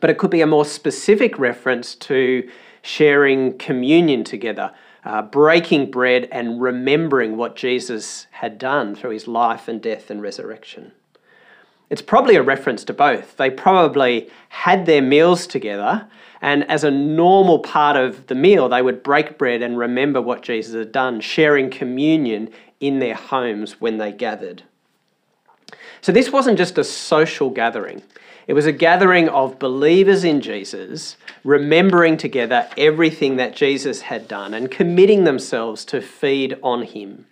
but 0.00 0.10
it 0.10 0.18
could 0.18 0.30
be 0.30 0.40
a 0.40 0.46
more 0.46 0.64
specific 0.64 1.38
reference 1.38 1.94
to 1.94 2.48
sharing 2.82 3.56
communion 3.58 4.24
together, 4.24 4.72
uh, 5.04 5.22
breaking 5.22 5.88
bread 5.90 6.28
and 6.32 6.60
remembering 6.60 7.36
what 7.36 7.54
Jesus 7.54 8.26
had 8.32 8.58
done 8.58 8.96
through 8.96 9.10
his 9.10 9.28
life 9.28 9.68
and 9.68 9.80
death 9.80 10.10
and 10.10 10.20
resurrection. 10.20 10.90
It's 11.88 12.02
probably 12.02 12.34
a 12.34 12.42
reference 12.42 12.84
to 12.84 12.92
both. 12.92 13.36
They 13.36 13.50
probably 13.50 14.28
had 14.48 14.86
their 14.86 15.02
meals 15.02 15.46
together, 15.46 16.08
and 16.42 16.68
as 16.70 16.82
a 16.84 16.90
normal 16.90 17.60
part 17.60 17.96
of 17.96 18.26
the 18.26 18.34
meal, 18.34 18.68
they 18.68 18.82
would 18.82 19.02
break 19.02 19.38
bread 19.38 19.62
and 19.62 19.78
remember 19.78 20.20
what 20.20 20.42
Jesus 20.42 20.74
had 20.74 20.92
done, 20.92 21.20
sharing 21.20 21.70
communion 21.70 22.50
in 22.80 22.98
their 22.98 23.14
homes 23.14 23.80
when 23.80 23.98
they 23.98 24.12
gathered. 24.12 24.64
So, 26.00 26.12
this 26.12 26.30
wasn't 26.30 26.58
just 26.58 26.78
a 26.78 26.84
social 26.84 27.50
gathering, 27.50 28.02
it 28.46 28.54
was 28.54 28.66
a 28.66 28.72
gathering 28.72 29.28
of 29.28 29.58
believers 29.58 30.24
in 30.24 30.40
Jesus, 30.40 31.16
remembering 31.42 32.16
together 32.16 32.68
everything 32.76 33.36
that 33.36 33.56
Jesus 33.56 34.02
had 34.02 34.28
done 34.28 34.54
and 34.54 34.70
committing 34.70 35.24
themselves 35.24 35.84
to 35.86 36.00
feed 36.00 36.56
on 36.62 36.82
him. 36.82 37.26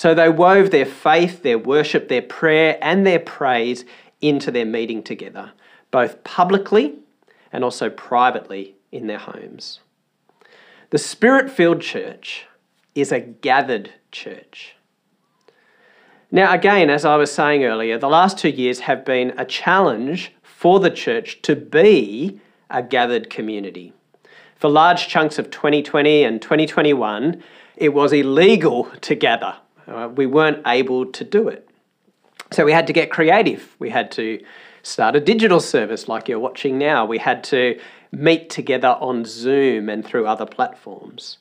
So 0.00 0.14
they 0.14 0.30
wove 0.30 0.70
their 0.70 0.86
faith, 0.86 1.42
their 1.42 1.58
worship, 1.58 2.08
their 2.08 2.22
prayer, 2.22 2.78
and 2.80 3.06
their 3.06 3.18
praise 3.18 3.84
into 4.22 4.50
their 4.50 4.64
meeting 4.64 5.02
together, 5.02 5.52
both 5.90 6.24
publicly 6.24 6.94
and 7.52 7.62
also 7.62 7.90
privately 7.90 8.76
in 8.90 9.08
their 9.08 9.18
homes. 9.18 9.80
The 10.88 10.96
spirit 10.96 11.50
filled 11.50 11.82
church 11.82 12.46
is 12.94 13.12
a 13.12 13.20
gathered 13.20 13.92
church. 14.10 14.74
Now, 16.30 16.50
again, 16.54 16.88
as 16.88 17.04
I 17.04 17.16
was 17.16 17.30
saying 17.30 17.64
earlier, 17.64 17.98
the 17.98 18.08
last 18.08 18.38
two 18.38 18.48
years 18.48 18.80
have 18.80 19.04
been 19.04 19.34
a 19.36 19.44
challenge 19.44 20.32
for 20.42 20.80
the 20.80 20.88
church 20.88 21.42
to 21.42 21.54
be 21.54 22.40
a 22.70 22.82
gathered 22.82 23.28
community. 23.28 23.92
For 24.56 24.70
large 24.70 25.08
chunks 25.08 25.38
of 25.38 25.50
2020 25.50 26.24
and 26.24 26.40
2021, 26.40 27.42
it 27.76 27.90
was 27.90 28.14
illegal 28.14 28.84
to 29.02 29.14
gather 29.14 29.56
uh, 29.86 30.08
we 30.14 30.26
weren't 30.26 30.62
able 30.66 31.06
to 31.06 31.24
do 31.24 31.48
it. 31.48 31.68
So 32.52 32.64
we 32.64 32.72
had 32.72 32.86
to 32.88 32.92
get 32.92 33.10
creative. 33.10 33.76
We 33.78 33.90
had 33.90 34.10
to 34.12 34.42
start 34.82 35.14
a 35.14 35.20
digital 35.20 35.60
service 35.60 36.08
like 36.08 36.28
you're 36.28 36.38
watching 36.38 36.78
now. 36.78 37.04
We 37.04 37.18
had 37.18 37.44
to 37.44 37.78
meet 38.12 38.50
together 38.50 38.96
on 39.00 39.24
Zoom 39.24 39.88
and 39.88 40.04
through 40.04 40.26
other 40.26 40.46
platforms. 40.46 41.38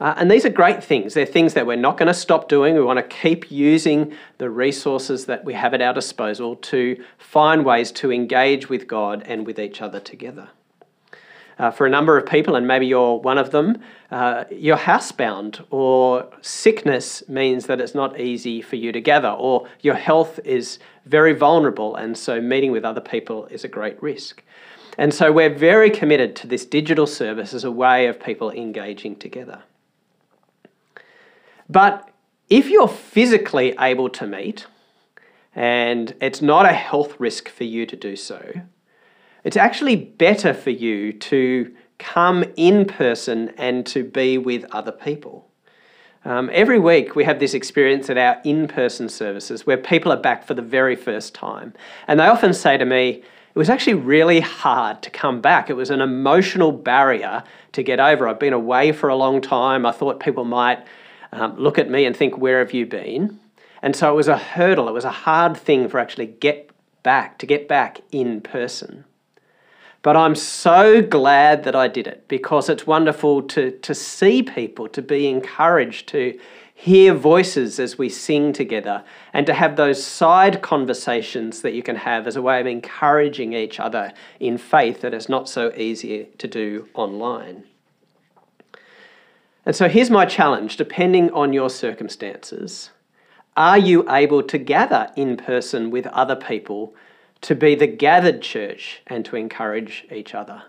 Uh, 0.00 0.14
and 0.16 0.30
these 0.30 0.44
are 0.44 0.50
great 0.50 0.82
things. 0.82 1.14
They're 1.14 1.24
things 1.24 1.54
that 1.54 1.66
we're 1.66 1.76
not 1.76 1.96
going 1.96 2.08
to 2.08 2.14
stop 2.14 2.48
doing. 2.48 2.74
We 2.74 2.82
want 2.82 2.98
to 2.98 3.16
keep 3.16 3.50
using 3.50 4.14
the 4.38 4.50
resources 4.50 5.26
that 5.26 5.44
we 5.44 5.54
have 5.54 5.72
at 5.72 5.80
our 5.80 5.94
disposal 5.94 6.56
to 6.56 7.02
find 7.16 7.64
ways 7.64 7.92
to 7.92 8.12
engage 8.12 8.68
with 8.68 8.88
God 8.88 9.22
and 9.26 9.46
with 9.46 9.58
each 9.58 9.80
other 9.80 10.00
together. 10.00 10.50
Uh, 11.56 11.70
for 11.70 11.86
a 11.86 11.90
number 11.90 12.18
of 12.18 12.26
people, 12.26 12.56
and 12.56 12.66
maybe 12.66 12.84
you're 12.84 13.16
one 13.20 13.38
of 13.38 13.50
them, 13.50 13.78
uh, 14.10 14.44
you're 14.50 14.76
housebound, 14.76 15.64
or 15.70 16.28
sickness 16.40 17.22
means 17.28 17.66
that 17.66 17.80
it's 17.80 17.94
not 17.94 18.18
easy 18.18 18.60
for 18.60 18.74
you 18.74 18.90
to 18.90 19.00
gather, 19.00 19.28
or 19.28 19.68
your 19.80 19.94
health 19.94 20.40
is 20.44 20.80
very 21.06 21.32
vulnerable, 21.32 21.94
and 21.94 22.18
so 22.18 22.40
meeting 22.40 22.72
with 22.72 22.84
other 22.84 23.00
people 23.00 23.46
is 23.46 23.62
a 23.62 23.68
great 23.68 24.02
risk. 24.02 24.42
And 24.98 25.14
so 25.14 25.30
we're 25.30 25.54
very 25.54 25.90
committed 25.90 26.34
to 26.36 26.46
this 26.46 26.64
digital 26.64 27.06
service 27.06 27.54
as 27.54 27.64
a 27.64 27.70
way 27.70 28.08
of 28.08 28.18
people 28.18 28.50
engaging 28.50 29.16
together. 29.16 29.62
But 31.68 32.10
if 32.48 32.68
you're 32.68 32.88
physically 32.88 33.74
able 33.78 34.08
to 34.10 34.26
meet, 34.26 34.66
and 35.54 36.14
it's 36.20 36.42
not 36.42 36.66
a 36.66 36.72
health 36.72 37.18
risk 37.20 37.48
for 37.48 37.64
you 37.64 37.86
to 37.86 37.96
do 37.96 38.16
so, 38.16 38.62
it's 39.44 39.56
actually 39.56 39.96
better 39.96 40.52
for 40.52 40.70
you 40.70 41.12
to 41.12 41.74
come 41.98 42.44
in 42.56 42.86
person 42.86 43.50
and 43.56 43.86
to 43.86 44.02
be 44.02 44.38
with 44.38 44.64
other 44.72 44.92
people. 44.92 45.48
Um, 46.24 46.48
every 46.52 46.78
week 46.78 47.14
we 47.14 47.24
have 47.24 47.38
this 47.38 47.52
experience 47.52 48.08
at 48.08 48.16
our 48.16 48.40
in 48.44 48.66
person 48.66 49.10
services 49.10 49.66
where 49.66 49.76
people 49.76 50.10
are 50.10 50.20
back 50.20 50.46
for 50.46 50.54
the 50.54 50.62
very 50.62 50.96
first 50.96 51.34
time. 51.34 51.74
And 52.08 52.18
they 52.18 52.26
often 52.26 52.54
say 52.54 52.78
to 52.78 52.84
me, 52.86 53.22
it 53.54 53.58
was 53.58 53.68
actually 53.68 53.94
really 53.94 54.40
hard 54.40 55.02
to 55.02 55.10
come 55.10 55.40
back. 55.40 55.68
It 55.68 55.74
was 55.74 55.90
an 55.90 56.00
emotional 56.00 56.72
barrier 56.72 57.44
to 57.72 57.82
get 57.82 58.00
over. 58.00 58.26
I've 58.26 58.40
been 58.40 58.54
away 58.54 58.90
for 58.90 59.08
a 59.08 59.14
long 59.14 59.40
time. 59.40 59.86
I 59.86 59.92
thought 59.92 60.18
people 60.18 60.44
might 60.44 60.84
um, 61.30 61.56
look 61.56 61.78
at 61.78 61.90
me 61.90 62.04
and 62.06 62.16
think, 62.16 62.36
Where 62.36 62.58
have 62.58 62.72
you 62.72 62.86
been? 62.86 63.38
And 63.82 63.94
so 63.94 64.10
it 64.10 64.16
was 64.16 64.28
a 64.28 64.38
hurdle. 64.38 64.88
It 64.88 64.92
was 64.92 65.04
a 65.04 65.10
hard 65.10 65.56
thing 65.56 65.88
for 65.88 66.00
actually 66.00 66.26
get 66.26 66.70
back, 67.02 67.38
to 67.38 67.46
get 67.46 67.68
back 67.68 68.00
in 68.10 68.40
person. 68.40 69.04
But 70.04 70.18
I'm 70.18 70.34
so 70.34 71.00
glad 71.00 71.64
that 71.64 71.74
I 71.74 71.88
did 71.88 72.06
it 72.06 72.28
because 72.28 72.68
it's 72.68 72.86
wonderful 72.86 73.40
to, 73.44 73.70
to 73.70 73.94
see 73.94 74.42
people, 74.42 74.86
to 74.90 75.00
be 75.00 75.26
encouraged, 75.28 76.08
to 76.08 76.38
hear 76.74 77.14
voices 77.14 77.80
as 77.80 77.96
we 77.96 78.10
sing 78.10 78.52
together, 78.52 79.02
and 79.32 79.46
to 79.46 79.54
have 79.54 79.76
those 79.76 80.04
side 80.04 80.60
conversations 80.60 81.62
that 81.62 81.72
you 81.72 81.82
can 81.82 81.96
have 81.96 82.26
as 82.26 82.36
a 82.36 82.42
way 82.42 82.60
of 82.60 82.66
encouraging 82.66 83.54
each 83.54 83.80
other 83.80 84.12
in 84.38 84.58
faith 84.58 85.00
that 85.00 85.14
is 85.14 85.30
not 85.30 85.48
so 85.48 85.72
easy 85.74 86.28
to 86.36 86.46
do 86.46 86.86
online. 86.92 87.64
And 89.64 89.74
so 89.74 89.88
here's 89.88 90.10
my 90.10 90.26
challenge 90.26 90.76
depending 90.76 91.30
on 91.30 91.54
your 91.54 91.70
circumstances, 91.70 92.90
are 93.56 93.78
you 93.78 94.06
able 94.10 94.42
to 94.42 94.58
gather 94.58 95.10
in 95.16 95.38
person 95.38 95.90
with 95.90 96.06
other 96.08 96.36
people 96.36 96.94
to 97.42 97.54
be 97.54 97.74
the 97.74 97.86
gathered 97.86 98.42
church 98.42 99.02
and 99.06 99.24
to 99.24 99.36
encourage 99.36 100.06
each 100.10 100.34
other. 100.34 100.62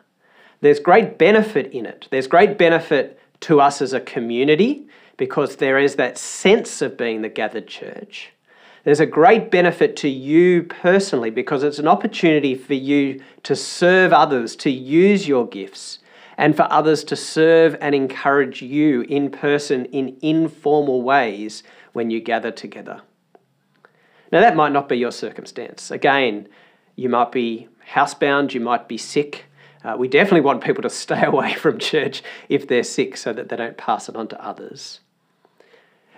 There's 0.62 0.80
great 0.80 1.18
benefit 1.18 1.72
in 1.72 1.86
it. 1.86 2.08
There's 2.12 2.28
great 2.28 2.58
benefit 2.58 3.20
to 3.42 3.62
us 3.62 3.82
as 3.82 3.94
a 3.94 4.00
community 4.00 4.88
because 5.18 5.58
there 5.58 5.80
is 5.80 5.96
that 5.96 6.18
sense 6.18 6.82
of 6.82 6.98
being 6.98 7.22
the 7.22 7.30
gathered 7.30 7.68
church. 7.68 8.32
There's 8.84 9.00
a 9.00 9.06
great 9.06 9.50
benefit 9.50 9.96
to 9.98 10.10
you 10.10 10.64
personally 10.64 11.32
because 11.32 11.64
it's 11.64 11.80
an 11.80 11.88
opportunity 11.88 12.54
for 12.54 12.76
you 12.76 13.22
to 13.44 13.56
serve 13.56 14.14
others, 14.14 14.56
to 14.58 14.70
use 14.70 15.28
your 15.28 15.48
gifts, 15.48 16.00
and 16.38 16.56
for 16.56 16.68
others 16.72 17.04
to 17.06 17.16
serve 17.16 17.76
and 17.82 17.96
encourage 17.96 18.62
you 18.62 19.02
in 19.02 19.32
person 19.32 19.86
in 19.86 20.18
informal 20.22 21.02
ways 21.02 21.64
when 21.94 22.12
you 22.12 22.20
gather 22.20 22.52
together. 22.52 23.02
Now, 24.32 24.42
that 24.42 24.56
might 24.56 24.72
not 24.72 24.90
be 24.90 24.98
your 24.98 25.12
circumstance. 25.12 25.92
Again, 25.92 26.48
you 26.96 27.10
might 27.10 27.32
be 27.32 27.68
housebound, 27.92 28.54
you 28.54 28.60
might 28.60 28.88
be 28.88 28.98
sick. 28.98 29.46
Uh, 29.84 29.96
we 29.98 30.08
definitely 30.08 30.42
want 30.42 30.64
people 30.64 30.82
to 30.82 30.90
stay 31.06 31.24
away 31.24 31.54
from 31.54 31.78
church 31.78 32.24
if 32.50 32.68
they're 32.68 32.84
sick 32.84 33.18
so 33.18 33.34
that 33.34 33.50
they 33.50 33.56
don't 33.56 33.78
pass 33.78 34.10
it 34.10 34.16
on 34.16 34.28
to 34.30 34.46
others. 34.46 35.02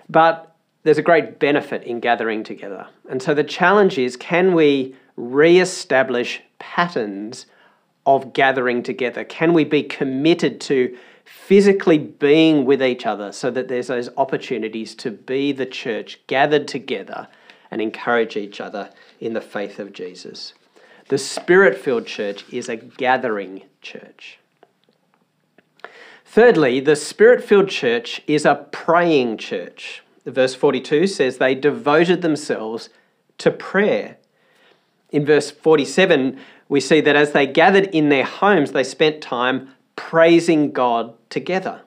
But 0.09 0.55
there's 0.83 0.97
a 0.97 1.03
great 1.03 1.39
benefit 1.39 1.83
in 1.83 1.99
gathering 1.99 2.43
together. 2.43 2.87
And 3.09 3.21
so 3.21 3.33
the 3.33 3.43
challenge 3.43 3.97
is 3.97 4.15
can 4.15 4.53
we 4.53 4.95
re 5.17 5.59
establish 5.59 6.41
patterns 6.59 7.45
of 8.05 8.31
gathering 8.31 8.83
together? 8.83 9.25
Can 9.25 9.53
we 9.53 9.65
be 9.65 9.83
committed 9.83 10.61
to 10.61 10.97
physically 11.25 11.97
being 11.97 12.63
with 12.63 12.81
each 12.81 13.05
other 13.05 13.33
so 13.33 13.51
that 13.51 13.67
there's 13.67 13.87
those 13.87 14.09
opportunities 14.15 14.95
to 14.95 15.11
be 15.11 15.51
the 15.51 15.65
church 15.65 16.21
gathered 16.27 16.69
together 16.69 17.27
and 17.71 17.81
encourage 17.81 18.35
each 18.35 18.59
other 18.61 18.89
in 19.19 19.33
the 19.33 19.41
faith 19.41 19.79
of 19.79 19.93
Jesus? 19.93 20.53
The 21.09 21.17
spirit 21.17 21.77
filled 21.77 22.05
church 22.05 22.43
is 22.51 22.67
a 22.67 22.75
gathering 22.75 23.63
church. 23.81 24.39
Thirdly, 26.25 26.81
the 26.81 26.95
spirit 26.95 27.43
filled 27.43 27.69
church 27.69 28.21
is 28.27 28.45
a 28.45 28.67
praying 28.71 29.37
church. 29.37 30.03
Verse 30.25 30.53
42 30.53 31.07
says 31.07 31.37
they 31.37 31.55
devoted 31.55 32.21
themselves 32.21 32.89
to 33.37 33.49
prayer. 33.49 34.17
In 35.11 35.25
verse 35.25 35.49
47, 35.49 36.37
we 36.67 36.81
see 36.81 36.99
that 36.99 37.15
as 37.15 37.31
they 37.31 37.47
gathered 37.47 37.85
in 37.87 38.09
their 38.09 38.25
homes, 38.25 38.73
they 38.73 38.83
spent 38.83 39.21
time 39.21 39.69
praising 39.95 40.71
God 40.71 41.13
together. 41.29 41.81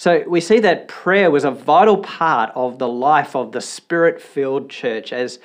So 0.00 0.24
we 0.26 0.40
see 0.40 0.60
that 0.60 0.88
prayer 0.88 1.30
was 1.30 1.44
a 1.44 1.50
vital 1.50 1.98
part 1.98 2.52
of 2.54 2.78
the 2.78 2.88
life 2.88 3.36
of 3.36 3.52
the 3.52 3.60
spirit 3.60 4.18
filled 4.18 4.70
church. 4.70 5.12
As 5.12 5.38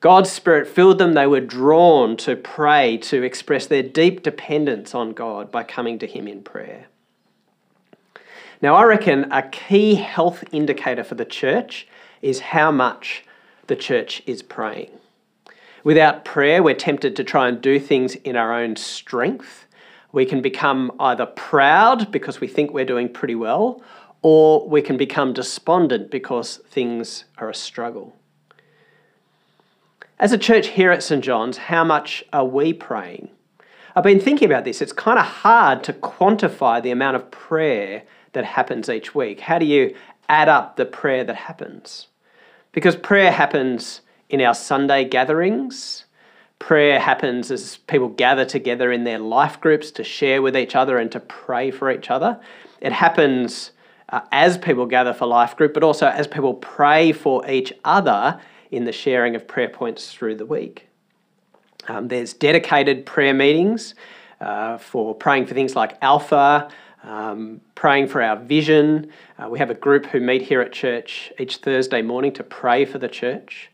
God's 0.00 0.32
Spirit 0.32 0.66
filled 0.66 0.98
them, 0.98 1.12
they 1.12 1.28
were 1.28 1.38
drawn 1.38 2.16
to 2.16 2.34
pray, 2.34 2.96
to 3.02 3.22
express 3.22 3.66
their 3.66 3.84
deep 3.84 4.24
dependence 4.24 4.96
on 4.96 5.12
God 5.12 5.52
by 5.52 5.62
coming 5.62 5.96
to 6.00 6.08
Him 6.08 6.26
in 6.26 6.42
prayer. 6.42 6.86
Now, 8.60 8.74
I 8.74 8.82
reckon 8.82 9.30
a 9.30 9.48
key 9.48 9.94
health 9.94 10.42
indicator 10.50 11.04
for 11.04 11.14
the 11.14 11.24
church 11.24 11.86
is 12.20 12.40
how 12.40 12.72
much 12.72 13.24
the 13.68 13.76
church 13.76 14.24
is 14.26 14.42
praying. 14.42 14.90
Without 15.84 16.24
prayer, 16.24 16.64
we're 16.64 16.74
tempted 16.74 17.14
to 17.14 17.22
try 17.22 17.46
and 17.46 17.62
do 17.62 17.78
things 17.78 18.16
in 18.16 18.34
our 18.34 18.60
own 18.60 18.74
strength. 18.74 19.66
We 20.12 20.26
can 20.26 20.42
become 20.42 20.90
either 20.98 21.26
proud 21.26 22.10
because 22.10 22.40
we 22.40 22.48
think 22.48 22.72
we're 22.72 22.84
doing 22.84 23.08
pretty 23.08 23.36
well, 23.36 23.80
or 24.22 24.68
we 24.68 24.82
can 24.82 24.96
become 24.96 25.32
despondent 25.32 26.10
because 26.10 26.58
things 26.68 27.24
are 27.38 27.48
a 27.48 27.54
struggle. 27.54 28.16
As 30.18 30.32
a 30.32 30.38
church 30.38 30.68
here 30.68 30.90
at 30.90 31.02
St. 31.02 31.24
John's, 31.24 31.56
how 31.56 31.82
much 31.82 32.22
are 32.32 32.44
we 32.44 32.72
praying? 32.72 33.30
I've 33.96 34.04
been 34.04 34.20
thinking 34.20 34.46
about 34.46 34.64
this. 34.64 34.82
It's 34.82 34.92
kind 34.92 35.18
of 35.18 35.24
hard 35.24 35.82
to 35.84 35.92
quantify 35.92 36.82
the 36.82 36.90
amount 36.90 37.16
of 37.16 37.30
prayer 37.30 38.02
that 38.32 38.44
happens 38.44 38.88
each 38.88 39.14
week? 39.14 39.40
How 39.40 39.58
do 39.58 39.66
you 39.66 39.94
add 40.28 40.48
up 40.48 40.76
the 40.76 40.84
prayer 40.84 41.24
that 41.24 41.36
happens? 41.36 42.08
Because 42.72 42.96
prayer 42.96 43.32
happens 43.32 44.02
in 44.28 44.40
our 44.40 44.54
Sunday 44.54 45.04
gatherings. 45.04 46.04
Prayer 46.58 47.00
happens 47.00 47.50
as 47.50 47.78
people 47.78 48.08
gather 48.08 48.44
together 48.44 48.92
in 48.92 49.04
their 49.04 49.18
life 49.18 49.60
groups 49.60 49.90
to 49.92 50.04
share 50.04 50.42
with 50.42 50.56
each 50.56 50.76
other 50.76 50.98
and 50.98 51.10
to 51.12 51.20
pray 51.20 51.70
for 51.70 51.90
each 51.90 52.10
other. 52.10 52.38
It 52.80 52.92
happens 52.92 53.72
uh, 54.10 54.20
as 54.32 54.58
people 54.58 54.86
gather 54.86 55.12
for 55.12 55.26
life 55.26 55.56
group, 55.56 55.74
but 55.74 55.82
also 55.82 56.06
as 56.06 56.26
people 56.26 56.54
pray 56.54 57.12
for 57.12 57.48
each 57.48 57.72
other 57.84 58.40
in 58.70 58.84
the 58.84 58.92
sharing 58.92 59.34
of 59.34 59.46
prayer 59.46 59.68
points 59.68 60.12
through 60.12 60.36
the 60.36 60.46
week. 60.46 60.88
Um, 61.88 62.08
there's 62.08 62.32
dedicated 62.32 63.06
prayer 63.06 63.34
meetings 63.34 63.94
uh, 64.40 64.78
for 64.78 65.14
praying 65.14 65.46
for 65.46 65.54
things 65.54 65.74
like 65.74 65.96
Alpha, 66.02 66.70
um, 67.02 67.60
praying 67.74 68.08
for 68.08 68.22
our 68.22 68.36
vision. 68.36 69.10
Uh, 69.38 69.48
we 69.48 69.58
have 69.58 69.70
a 69.70 69.74
group 69.74 70.06
who 70.06 70.20
meet 70.20 70.42
here 70.42 70.60
at 70.60 70.72
church 70.72 71.32
each 71.38 71.56
Thursday 71.58 72.02
morning 72.02 72.32
to 72.34 72.42
pray 72.42 72.84
for 72.84 72.98
the 72.98 73.08
church. 73.08 73.70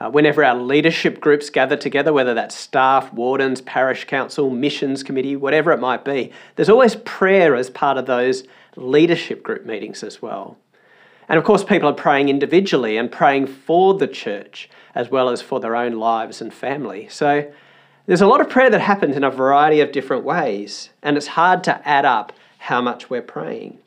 Uh, 0.00 0.10
whenever 0.10 0.42
our 0.42 0.54
leadership 0.54 1.20
groups 1.20 1.50
gather 1.50 1.76
together, 1.76 2.12
whether 2.12 2.32
that's 2.32 2.56
staff, 2.56 3.12
wardens, 3.12 3.60
parish 3.60 4.06
council, 4.06 4.48
missions 4.48 5.02
committee, 5.02 5.36
whatever 5.36 5.72
it 5.72 5.78
might 5.78 6.06
be, 6.06 6.32
there's 6.56 6.70
always 6.70 6.96
prayer 7.04 7.54
as 7.54 7.68
part 7.68 7.98
of 7.98 8.06
those 8.06 8.44
leadership 8.76 9.42
group 9.42 9.66
meetings 9.66 10.02
as 10.02 10.22
well. 10.22 10.56
And 11.28 11.38
of 11.38 11.44
course, 11.44 11.62
people 11.62 11.88
are 11.88 11.94
praying 11.94 12.28
individually 12.28 12.96
and 12.96 13.10
praying 13.10 13.46
for 13.46 13.94
the 13.94 14.08
church 14.08 14.68
as 14.94 15.10
well 15.10 15.28
as 15.28 15.40
for 15.40 15.60
their 15.60 15.76
own 15.76 15.92
lives 15.92 16.40
and 16.40 16.52
family. 16.52 17.08
So 17.08 17.50
there's 18.06 18.20
a 18.20 18.26
lot 18.26 18.40
of 18.40 18.50
prayer 18.50 18.70
that 18.70 18.80
happens 18.80 19.16
in 19.16 19.22
a 19.22 19.30
variety 19.30 19.80
of 19.80 19.92
different 19.92 20.24
ways, 20.24 20.90
and 21.02 21.16
it's 21.16 21.28
hard 21.28 21.62
to 21.64 21.88
add 21.88 22.04
up 22.04 22.32
how 22.58 22.80
much 22.80 23.08
we're 23.08 23.22
praying. 23.22 23.78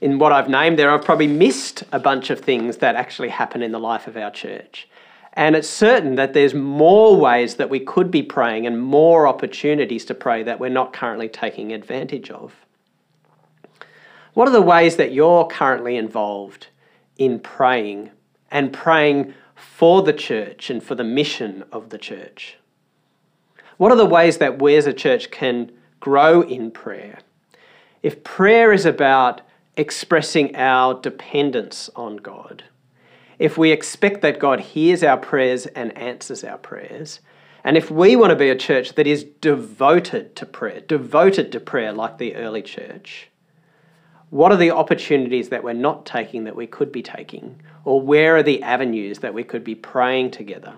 In 0.00 0.18
what 0.18 0.32
I've 0.32 0.48
named 0.48 0.78
there, 0.78 0.90
I've 0.90 1.04
probably 1.04 1.26
missed 1.26 1.84
a 1.92 2.00
bunch 2.00 2.30
of 2.30 2.40
things 2.40 2.78
that 2.78 2.96
actually 2.96 3.28
happen 3.28 3.62
in 3.62 3.70
the 3.70 3.78
life 3.78 4.06
of 4.06 4.16
our 4.16 4.30
church. 4.30 4.88
And 5.34 5.54
it's 5.54 5.68
certain 5.68 6.16
that 6.16 6.32
there's 6.32 6.54
more 6.54 7.16
ways 7.16 7.56
that 7.56 7.70
we 7.70 7.80
could 7.80 8.10
be 8.10 8.22
praying 8.22 8.66
and 8.66 8.80
more 8.80 9.26
opportunities 9.26 10.04
to 10.06 10.14
pray 10.14 10.42
that 10.42 10.58
we're 10.58 10.70
not 10.70 10.92
currently 10.92 11.28
taking 11.28 11.72
advantage 11.72 12.30
of. 12.30 12.54
What 14.34 14.48
are 14.48 14.52
the 14.52 14.62
ways 14.62 14.96
that 14.96 15.12
you're 15.12 15.46
currently 15.46 15.96
involved 15.96 16.68
in 17.18 17.38
praying 17.38 18.10
and 18.50 18.72
praying 18.72 19.34
for 19.54 20.02
the 20.02 20.12
church 20.12 20.70
and 20.70 20.82
for 20.82 20.94
the 20.94 21.04
mission 21.04 21.64
of 21.70 21.90
the 21.90 21.98
church? 21.98 22.56
What 23.76 23.92
are 23.92 23.96
the 23.96 24.06
ways 24.06 24.38
that 24.38 24.60
we 24.60 24.76
as 24.76 24.86
a 24.86 24.92
church 24.92 25.30
can 25.30 25.70
grow 26.00 26.40
in 26.40 26.70
prayer? 26.70 27.18
If 28.02 28.24
prayer 28.24 28.72
is 28.72 28.86
about 28.86 29.42
expressing 29.76 30.56
our 30.56 30.94
dependence 31.00 31.90
on 31.94 32.16
God, 32.16 32.64
if 33.38 33.58
we 33.58 33.70
expect 33.70 34.22
that 34.22 34.38
God 34.38 34.60
hears 34.60 35.02
our 35.02 35.16
prayers 35.16 35.66
and 35.66 35.96
answers 35.96 36.42
our 36.42 36.58
prayers, 36.58 37.20
and 37.64 37.76
if 37.76 37.90
we 37.90 38.16
want 38.16 38.30
to 38.30 38.36
be 38.36 38.50
a 38.50 38.56
church 38.56 38.94
that 38.94 39.06
is 39.06 39.24
devoted 39.24 40.34
to 40.36 40.46
prayer, 40.46 40.80
devoted 40.80 41.52
to 41.52 41.60
prayer 41.60 41.92
like 41.92 42.18
the 42.18 42.34
early 42.34 42.62
church, 42.62 43.28
what 44.32 44.50
are 44.50 44.56
the 44.56 44.70
opportunities 44.70 45.50
that 45.50 45.62
we're 45.62 45.74
not 45.74 46.06
taking 46.06 46.44
that 46.44 46.56
we 46.56 46.66
could 46.66 46.90
be 46.90 47.02
taking? 47.02 47.60
Or 47.84 48.00
where 48.00 48.34
are 48.34 48.42
the 48.42 48.62
avenues 48.62 49.18
that 49.18 49.34
we 49.34 49.44
could 49.44 49.62
be 49.62 49.74
praying 49.74 50.30
together? 50.30 50.76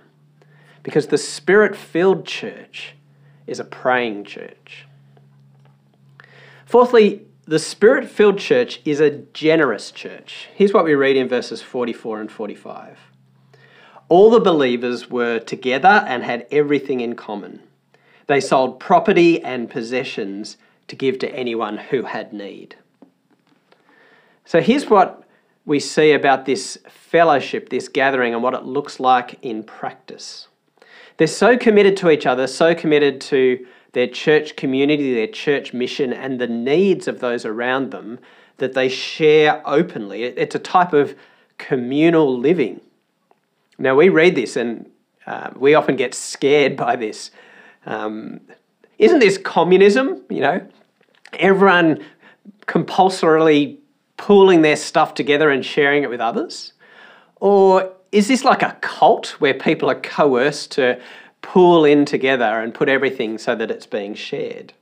Because 0.82 1.06
the 1.06 1.18
spirit 1.18 1.76
filled 1.76 2.26
church 2.26 2.96
is 3.46 3.60
a 3.60 3.64
praying 3.64 4.24
church. 4.24 4.88
Fourthly, 6.66 7.26
the 7.44 7.60
spirit 7.60 8.10
filled 8.10 8.40
church 8.40 8.80
is 8.84 8.98
a 8.98 9.10
generous 9.10 9.92
church. 9.92 10.48
Here's 10.52 10.72
what 10.72 10.84
we 10.84 10.96
read 10.96 11.16
in 11.16 11.28
verses 11.28 11.62
44 11.62 12.22
and 12.22 12.32
45. 12.32 12.98
All 14.08 14.30
the 14.30 14.40
believers 14.40 15.08
were 15.08 15.38
together 15.38 16.04
and 16.08 16.24
had 16.24 16.48
everything 16.50 17.00
in 17.00 17.14
common. 17.14 17.60
They 18.26 18.40
sold 18.40 18.80
property 18.80 19.40
and 19.40 19.70
possessions 19.70 20.56
to 20.88 20.96
give 20.96 21.20
to 21.20 21.32
anyone 21.32 21.76
who 21.76 22.02
had 22.02 22.32
need. 22.32 22.74
So 24.44 24.60
here's 24.60 24.90
what 24.90 25.24
we 25.64 25.80
see 25.80 26.12
about 26.12 26.44
this 26.44 26.78
fellowship, 26.88 27.70
this 27.70 27.88
gathering, 27.88 28.34
and 28.34 28.42
what 28.42 28.54
it 28.54 28.64
looks 28.64 29.00
like 29.00 29.38
in 29.42 29.62
practice. 29.62 30.48
They're 31.16 31.26
so 31.26 31.56
committed 31.56 31.96
to 31.98 32.10
each 32.10 32.26
other, 32.26 32.46
so 32.46 32.74
committed 32.74 33.20
to 33.22 33.66
their 33.92 34.06
church 34.06 34.56
community, 34.56 35.14
their 35.14 35.28
church 35.28 35.72
mission, 35.72 36.12
and 36.12 36.40
the 36.40 36.46
needs 36.46 37.08
of 37.08 37.20
those 37.20 37.44
around 37.44 37.90
them 37.90 38.18
that 38.58 38.74
they 38.74 38.88
share 38.88 39.62
openly. 39.64 40.24
It's 40.24 40.54
a 40.54 40.58
type 40.58 40.92
of 40.92 41.14
communal 41.58 42.38
living. 42.38 42.80
Now, 43.78 43.94
we 43.94 44.08
read 44.08 44.34
this 44.34 44.56
and 44.56 44.90
uh, 45.26 45.50
we 45.56 45.74
often 45.74 45.96
get 45.96 46.14
scared 46.14 46.76
by 46.84 46.96
this. 46.96 47.30
Um, 47.86 48.40
isn't 48.98 49.20
this 49.20 49.38
communism? 49.38 50.22
You 50.28 50.40
know, 50.40 50.68
everyone 51.32 52.04
compulsorily 52.66 53.80
pooling 54.24 54.62
their 54.62 54.76
stuff 54.76 55.14
together 55.14 55.50
and 55.50 55.64
sharing 55.64 56.02
it 56.02 56.10
with 56.10 56.20
others? 56.20 56.72
Or 57.36 57.92
is 58.10 58.28
this 58.28 58.44
like 58.44 58.62
a 58.62 58.76
cult 58.80 59.40
where 59.40 59.54
people 59.54 59.90
are 59.90 60.00
coerced 60.00 60.72
to 60.72 61.00
pool 61.44 61.84
in 61.84 62.06
together 62.06 62.60
and 62.60 62.74
put 62.74 62.88
everything 62.88 63.36
so 63.38 63.54
that 63.54 63.70
it's 63.70 63.86
being 63.86 64.14
shared. 64.14 64.72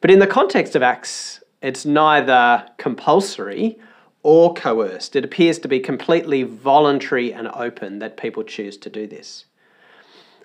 But 0.00 0.10
in 0.10 0.20
the 0.20 0.26
context 0.26 0.74
of 0.74 0.82
Acts, 0.82 1.42
it's 1.60 1.84
neither 1.84 2.66
compulsory 2.78 3.78
or 4.22 4.54
coerced. 4.54 5.16
It 5.16 5.24
appears 5.24 5.58
to 5.60 5.68
be 5.68 5.80
completely 5.80 6.44
voluntary 6.44 7.32
and 7.32 7.48
open 7.48 7.98
that 7.98 8.16
people 8.16 8.42
choose 8.42 8.76
to 8.78 8.90
do 8.90 9.06
this. 9.06 9.44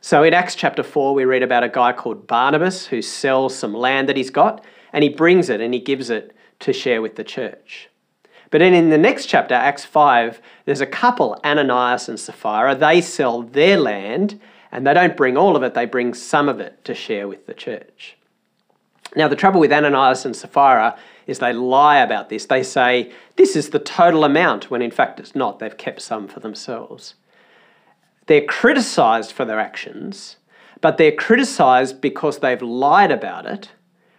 So 0.02 0.24
in 0.24 0.34
Acts 0.34 0.56
chapter 0.56 0.84
4, 0.84 1.14
we 1.14 1.24
read 1.24 1.44
about 1.44 1.64
a 1.64 1.70
guy 1.70 1.94
called 1.94 2.28
Barnabas 2.28 2.88
who 2.88 3.02
sells 3.02 3.56
some 3.56 3.74
land 3.74 4.10
that 4.10 4.18
he's 4.18 4.30
got 4.30 4.66
and 4.92 5.02
he 5.02 5.10
brings 5.10 5.50
it 5.50 5.62
and 5.62 5.74
he 5.74 5.80
gives 5.80 6.10
it 6.10 6.36
to 6.60 6.74
share 6.74 7.02
with 7.02 7.16
the 7.16 7.24
church. 7.24 7.90
But 8.54 8.60
then 8.60 8.76
in 8.76 8.92
the 8.92 8.98
next 8.98 9.26
chapter, 9.26 9.56
Acts 9.56 9.84
5, 9.84 10.40
there's 10.66 10.82
a 10.82 10.86
couple, 10.86 11.40
Ananias 11.44 12.08
and 12.08 12.20
Sapphira. 12.20 12.76
They 12.76 13.02
sell 13.02 13.42
their 13.42 13.78
land 13.78 14.40
and 14.72 14.86
they 14.86 14.94
don't 14.94 15.18
bring 15.18 15.38
all 15.38 15.56
of 15.56 15.64
it, 15.64 15.74
they 15.74 15.86
bring 15.86 16.14
some 16.14 16.50
of 16.50 16.60
it 16.60 16.84
to 16.86 16.94
share 16.94 17.28
with 17.28 17.46
the 17.48 17.54
church. 17.54 18.18
Now, 19.16 19.28
the 19.28 19.36
trouble 19.36 19.60
with 19.60 19.72
Ananias 19.72 20.26
and 20.26 20.36
Sapphira 20.36 20.98
is 21.28 21.40
they 21.40 21.54
lie 21.54 21.98
about 21.98 22.30
this. 22.30 22.46
They 22.46 22.64
say, 22.64 23.12
this 23.36 23.56
is 23.56 23.70
the 23.70 23.80
total 23.80 24.24
amount, 24.24 24.72
when 24.72 24.82
in 24.82 24.92
fact 24.92 25.20
it's 25.20 25.36
not. 25.36 25.60
They've 25.60 25.78
kept 25.78 26.02
some 26.02 26.28
for 26.28 26.40
themselves. 26.40 27.16
They're 28.26 28.46
criticised 28.46 29.32
for 29.32 29.46
their 29.46 29.60
actions, 29.60 30.38
but 30.82 30.98
they're 30.98 31.12
criticized 31.12 32.02
because 32.02 32.40
they've 32.40 32.62
lied 32.62 33.12
about 33.12 33.46
it 33.46 33.70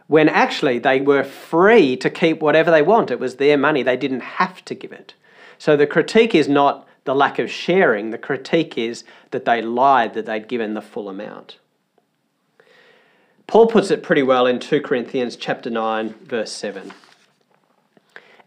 when 0.07 0.29
actually 0.29 0.79
they 0.79 1.01
were 1.01 1.25
free 1.25 1.97
to 1.97 2.11
keep 2.11 2.41
whatever 2.41 2.71
they 2.71 2.83
want. 2.83 3.11
It 3.11 3.21
was 3.21 3.37
their 3.37 3.57
money, 3.57 3.83
they 3.83 3.97
didn't 3.97 4.21
have 4.21 4.65
to 4.67 4.75
give 4.75 4.93
it. 4.93 5.15
So 5.59 5.77
the 5.77 5.87
critique 5.87 6.35
is 6.35 6.49
not 6.49 6.87
the 7.05 7.15
lack 7.15 7.39
of 7.39 7.51
sharing, 7.51 8.11
the 8.11 8.19
critique 8.19 8.77
is 8.79 9.05
that 9.31 9.45
they 9.45 9.63
lied 9.63 10.15
that 10.15 10.27
they'd 10.27 10.49
given 10.49 10.75
the 10.75 10.83
full 10.83 11.09
amount. 11.09 11.59
Paul 13.47 13.67
puts 13.67 13.91
it 13.91 14.03
pretty 14.03 14.23
well 14.23 14.47
in 14.47 14.59
2 14.59 14.81
Corinthians 14.81 15.37
chapter 15.37 15.71
9 15.71 16.15
verse 16.25 16.51
7. 16.53 16.93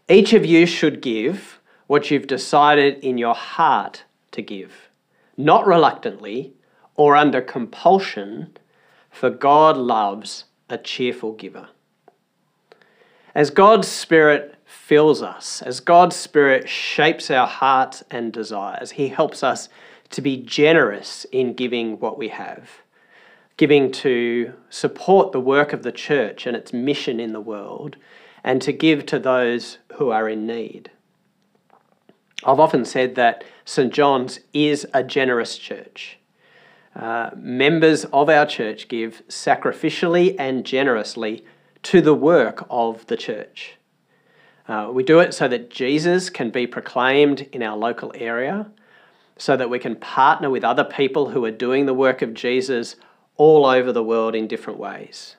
Each 0.08 0.32
of 0.32 0.44
you 0.44 0.66
should 0.66 1.00
give 1.00 1.60
what 1.86 2.10
you've 2.10 2.26
decided 2.26 2.98
in 3.04 3.18
your 3.18 3.34
heart 3.34 4.04
to 4.32 4.42
give, 4.42 4.90
not 5.36 5.66
reluctantly 5.66 6.52
or 6.96 7.14
under 7.14 7.40
compulsion, 7.40 8.56
for 9.10 9.30
God 9.30 9.76
loves 9.76 10.44
a 10.68 10.78
cheerful 10.78 11.32
giver. 11.32 11.68
As 13.34 13.50
God's 13.50 13.88
Spirit 13.88 14.56
fills 14.64 15.22
us, 15.22 15.62
as 15.62 15.80
God's 15.80 16.16
Spirit 16.16 16.68
shapes 16.68 17.30
our 17.30 17.46
hearts 17.46 18.02
and 18.10 18.32
desires, 18.32 18.92
He 18.92 19.08
helps 19.08 19.42
us 19.42 19.68
to 20.10 20.20
be 20.20 20.36
generous 20.36 21.26
in 21.32 21.54
giving 21.54 21.98
what 22.00 22.18
we 22.18 22.28
have, 22.28 22.70
giving 23.56 23.90
to 23.92 24.52
support 24.70 25.32
the 25.32 25.40
work 25.40 25.72
of 25.72 25.82
the 25.82 25.92
church 25.92 26.46
and 26.46 26.56
its 26.56 26.72
mission 26.72 27.20
in 27.20 27.32
the 27.32 27.40
world, 27.40 27.96
and 28.44 28.62
to 28.62 28.72
give 28.72 29.04
to 29.06 29.18
those 29.18 29.78
who 29.94 30.10
are 30.10 30.28
in 30.28 30.46
need. 30.46 30.90
I've 32.44 32.60
often 32.60 32.84
said 32.84 33.14
that 33.16 33.44
St. 33.64 33.92
John's 33.92 34.40
is 34.52 34.86
a 34.94 35.02
generous 35.02 35.58
church. 35.58 36.17
Uh, 36.98 37.30
members 37.36 38.04
of 38.06 38.28
our 38.28 38.44
church 38.44 38.88
give 38.88 39.22
sacrificially 39.28 40.34
and 40.36 40.66
generously 40.66 41.44
to 41.84 42.00
the 42.00 42.14
work 42.14 42.66
of 42.68 43.06
the 43.06 43.16
church. 43.16 43.76
Uh, 44.66 44.90
we 44.92 45.04
do 45.04 45.20
it 45.20 45.32
so 45.32 45.46
that 45.46 45.70
Jesus 45.70 46.28
can 46.28 46.50
be 46.50 46.66
proclaimed 46.66 47.42
in 47.52 47.62
our 47.62 47.76
local 47.76 48.12
area, 48.16 48.66
so 49.36 49.56
that 49.56 49.70
we 49.70 49.78
can 49.78 49.94
partner 49.94 50.50
with 50.50 50.64
other 50.64 50.82
people 50.82 51.30
who 51.30 51.44
are 51.44 51.52
doing 51.52 51.86
the 51.86 51.94
work 51.94 52.20
of 52.20 52.34
Jesus 52.34 52.96
all 53.36 53.64
over 53.64 53.92
the 53.92 54.02
world 54.02 54.34
in 54.34 54.48
different 54.48 54.80
ways. 54.80 55.36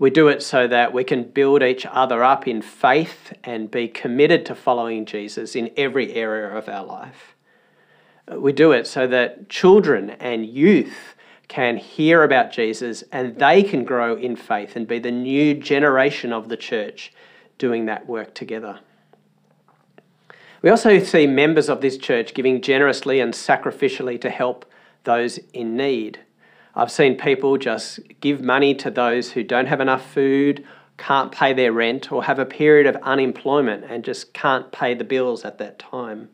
We 0.00 0.10
do 0.10 0.26
it 0.26 0.42
so 0.42 0.66
that 0.66 0.92
we 0.92 1.04
can 1.04 1.22
build 1.22 1.62
each 1.62 1.86
other 1.86 2.24
up 2.24 2.48
in 2.48 2.60
faith 2.60 3.32
and 3.44 3.70
be 3.70 3.86
committed 3.86 4.44
to 4.46 4.56
following 4.56 5.06
Jesus 5.06 5.54
in 5.54 5.70
every 5.76 6.12
area 6.14 6.48
of 6.48 6.68
our 6.68 6.84
life. 6.84 7.31
We 8.30 8.52
do 8.52 8.72
it 8.72 8.86
so 8.86 9.06
that 9.08 9.48
children 9.48 10.10
and 10.10 10.46
youth 10.46 11.14
can 11.48 11.76
hear 11.76 12.22
about 12.22 12.52
Jesus 12.52 13.02
and 13.12 13.36
they 13.36 13.62
can 13.62 13.84
grow 13.84 14.16
in 14.16 14.36
faith 14.36 14.76
and 14.76 14.86
be 14.86 14.98
the 14.98 15.10
new 15.10 15.54
generation 15.54 16.32
of 16.32 16.48
the 16.48 16.56
church 16.56 17.12
doing 17.58 17.86
that 17.86 18.06
work 18.06 18.34
together. 18.34 18.80
We 20.62 20.70
also 20.70 21.00
see 21.00 21.26
members 21.26 21.68
of 21.68 21.80
this 21.80 21.98
church 21.98 22.34
giving 22.34 22.62
generously 22.62 23.20
and 23.20 23.34
sacrificially 23.34 24.20
to 24.20 24.30
help 24.30 24.64
those 25.04 25.38
in 25.52 25.76
need. 25.76 26.20
I've 26.74 26.90
seen 26.90 27.18
people 27.18 27.58
just 27.58 28.00
give 28.20 28.40
money 28.40 28.74
to 28.76 28.90
those 28.90 29.32
who 29.32 29.42
don't 29.42 29.66
have 29.66 29.80
enough 29.80 30.10
food, 30.10 30.64
can't 30.96 31.32
pay 31.32 31.52
their 31.52 31.72
rent, 31.72 32.12
or 32.12 32.24
have 32.24 32.38
a 32.38 32.46
period 32.46 32.86
of 32.86 32.96
unemployment 33.02 33.84
and 33.84 34.04
just 34.04 34.32
can't 34.32 34.70
pay 34.72 34.94
the 34.94 35.04
bills 35.04 35.44
at 35.44 35.58
that 35.58 35.78
time. 35.78 36.30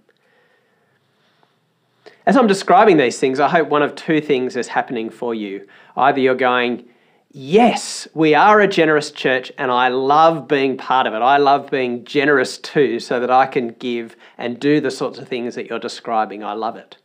As 2.27 2.37
I'm 2.37 2.47
describing 2.47 2.97
these 2.97 3.19
things, 3.19 3.41
I 3.41 3.49
hope 3.49 3.69
one 3.69 3.83
of 3.83 3.95
two 3.95 4.21
things 4.21 4.57
is 4.57 4.69
happening 4.69 5.11
for 5.11 5.35
you. 5.35 5.67
Either 5.97 6.21
you're 6.21 6.35
going, 6.35 6.89
Yes, 7.31 8.09
we 8.15 8.35
are 8.35 8.59
a 8.61 8.67
generous 8.67 9.11
church, 9.11 9.53
and 9.59 9.71
I 9.71 9.89
love 9.89 10.49
being 10.49 10.79
part 10.79 11.07
of 11.07 11.13
it. 11.13 11.21
I 11.21 11.37
love 11.37 11.71
being 11.71 12.05
generous 12.05 12.57
too, 12.57 13.01
so 13.01 13.21
that 13.21 13.31
I 13.31 13.47
can 13.47 13.69
give 13.69 14.17
and 14.39 14.59
do 14.59 14.81
the 14.81 14.91
sorts 14.91 15.19
of 15.19 15.29
things 15.29 15.55
that 15.55 15.69
you're 15.69 15.79
describing. 15.79 16.43
I 16.43 16.55
love 16.55 16.77
it. 16.77 16.97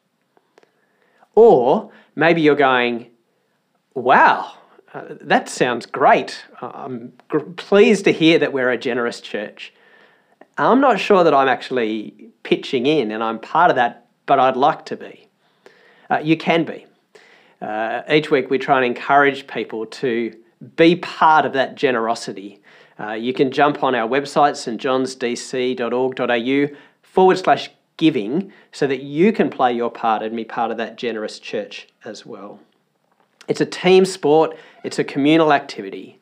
Or 1.35 1.91
maybe 2.15 2.41
you're 2.41 2.55
going, 2.55 3.07
Wow, 3.95 4.53
uh, 4.93 5.15
that 5.21 5.49
sounds 5.49 5.85
great. 5.85 6.45
I'm 6.61 7.13
pleased 7.57 8.05
to 8.05 8.13
hear 8.13 8.39
that 8.39 8.53
we're 8.53 8.69
a 8.69 8.77
generous 8.77 9.21
church. 9.21 9.73
I'm 10.57 10.79
not 10.79 10.99
sure 10.99 11.23
that 11.23 11.33
I'm 11.33 11.47
actually 11.47 12.29
pitching 12.43 12.85
in 12.85 13.11
and 13.11 13.23
I'm 13.23 13.39
part 13.39 13.71
of 13.71 13.75
that, 13.75 14.02
but 14.25 14.39
I'd 14.39 14.57
like 14.57 14.85
to 14.85 14.95
be. 14.95 15.27
Uh, 16.09 16.19
you 16.19 16.37
can 16.37 16.63
be. 16.63 16.85
Uh, 17.61 18.01
each 18.09 18.29
week 18.29 18.49
we 18.49 18.57
try 18.57 18.77
and 18.77 18.85
encourage 18.85 19.47
people 19.47 19.85
to 19.85 20.35
be 20.75 20.95
part 20.95 21.45
of 21.45 21.53
that 21.53 21.75
generosity. 21.75 22.61
Uh, 22.99 23.13
you 23.13 23.33
can 23.33 23.51
jump 23.51 23.83
on 23.83 23.95
our 23.95 24.07
website, 24.07 24.53
stjohnsdc.org.au 24.53 26.77
forward 27.01 27.37
slash 27.37 27.69
giving, 27.97 28.51
so 28.71 28.87
that 28.87 29.01
you 29.01 29.31
can 29.31 29.49
play 29.49 29.73
your 29.73 29.91
part 29.91 30.23
and 30.23 30.35
be 30.35 30.43
part 30.43 30.71
of 30.71 30.77
that 30.77 30.97
generous 30.97 31.39
church 31.39 31.87
as 32.03 32.25
well. 32.25 32.59
It's 33.47 33.61
a 33.61 33.65
team 33.65 34.05
sport, 34.05 34.57
it's 34.83 34.99
a 34.99 35.03
communal 35.03 35.53
activity. 35.53 36.19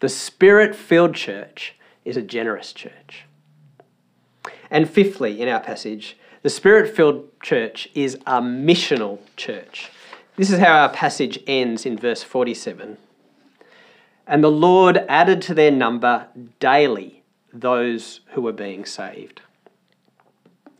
The 0.00 0.08
spirit 0.08 0.76
filled 0.76 1.14
church 1.14 1.74
is 2.04 2.16
a 2.16 2.22
generous 2.22 2.72
church. 2.72 3.24
And 4.70 4.88
fifthly, 4.88 5.40
in 5.40 5.48
our 5.48 5.60
passage, 5.60 6.16
the 6.42 6.50
spirit 6.50 6.94
filled 6.94 7.28
church 7.42 7.88
is 7.94 8.14
a 8.26 8.40
missional 8.40 9.18
church. 9.36 9.90
This 10.36 10.50
is 10.50 10.60
how 10.60 10.82
our 10.82 10.88
passage 10.88 11.40
ends 11.46 11.84
in 11.84 11.98
verse 11.98 12.22
47. 12.22 12.96
And 14.26 14.44
the 14.44 14.50
Lord 14.50 14.98
added 15.08 15.42
to 15.42 15.54
their 15.54 15.72
number 15.72 16.28
daily 16.60 17.22
those 17.52 18.20
who 18.32 18.42
were 18.42 18.52
being 18.52 18.84
saved. 18.84 19.40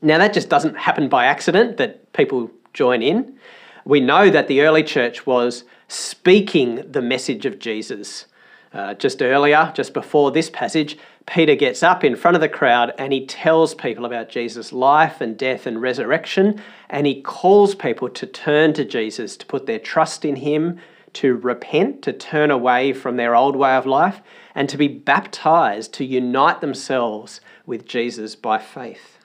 Now, 0.01 0.19
that 0.19 0.33
just 0.33 0.49
doesn't 0.49 0.77
happen 0.77 1.09
by 1.09 1.25
accident 1.25 1.77
that 1.79 2.13
people 2.13 2.51
join 2.73 3.03
in. 3.03 3.37
We 3.85 4.01
know 4.01 4.31
that 4.31 4.47
the 4.47 4.61
early 4.61 4.85
church 4.85 5.27
was 5.27 5.65
speaking 5.89 6.93
the 6.93 7.03
message 7.03 7.47
of 7.47 7.59
Jesus. 7.59 8.27
Uh, 8.73 8.95
just 8.95 9.23
earlier, 9.23 9.73
just 9.75 9.95
before 9.95 10.31
this 10.31 10.51
passage, 10.51 10.99
Peter 11.27 11.55
gets 11.55 11.83
up 11.83 12.05
in 12.05 12.17
front 12.17 12.35
of 12.35 12.41
the 12.41 12.49
crowd 12.49 12.93
and 12.99 13.13
he 13.13 13.27
tells 13.27 13.75
people 13.75 14.05
about 14.05 14.29
Jesus' 14.29 14.73
life 14.73 15.21
and 15.21 15.37
death 15.39 15.67
and 15.67 15.81
resurrection, 15.81 16.61
and 16.91 17.07
he 17.07 17.23
calls 17.23 17.75
people 17.75 18.09
to 18.09 18.27
turn 18.27 18.73
to 18.75 18.85
Jesus, 18.85 19.37
to 19.37 19.47
put 19.47 19.67
their 19.67 19.79
trust 19.79 20.25
in 20.25 20.37
him, 20.37 20.79
to 21.15 21.35
repent, 21.37 22.03
to 22.03 22.13
turn 22.13 22.51
away 22.51 22.93
from 22.93 23.17
their 23.17 23.35
old 23.35 23.57
way 23.57 23.75
of 23.75 23.87
life, 23.87 24.21
and 24.55 24.69
to 24.69 24.77
be 24.77 24.89
baptized, 24.89 25.93
to 25.95 26.05
unite 26.05 26.61
themselves 26.61 27.41
with 27.67 27.87
Jesus 27.87 28.37
by 28.37 28.59
faith. 28.59 29.18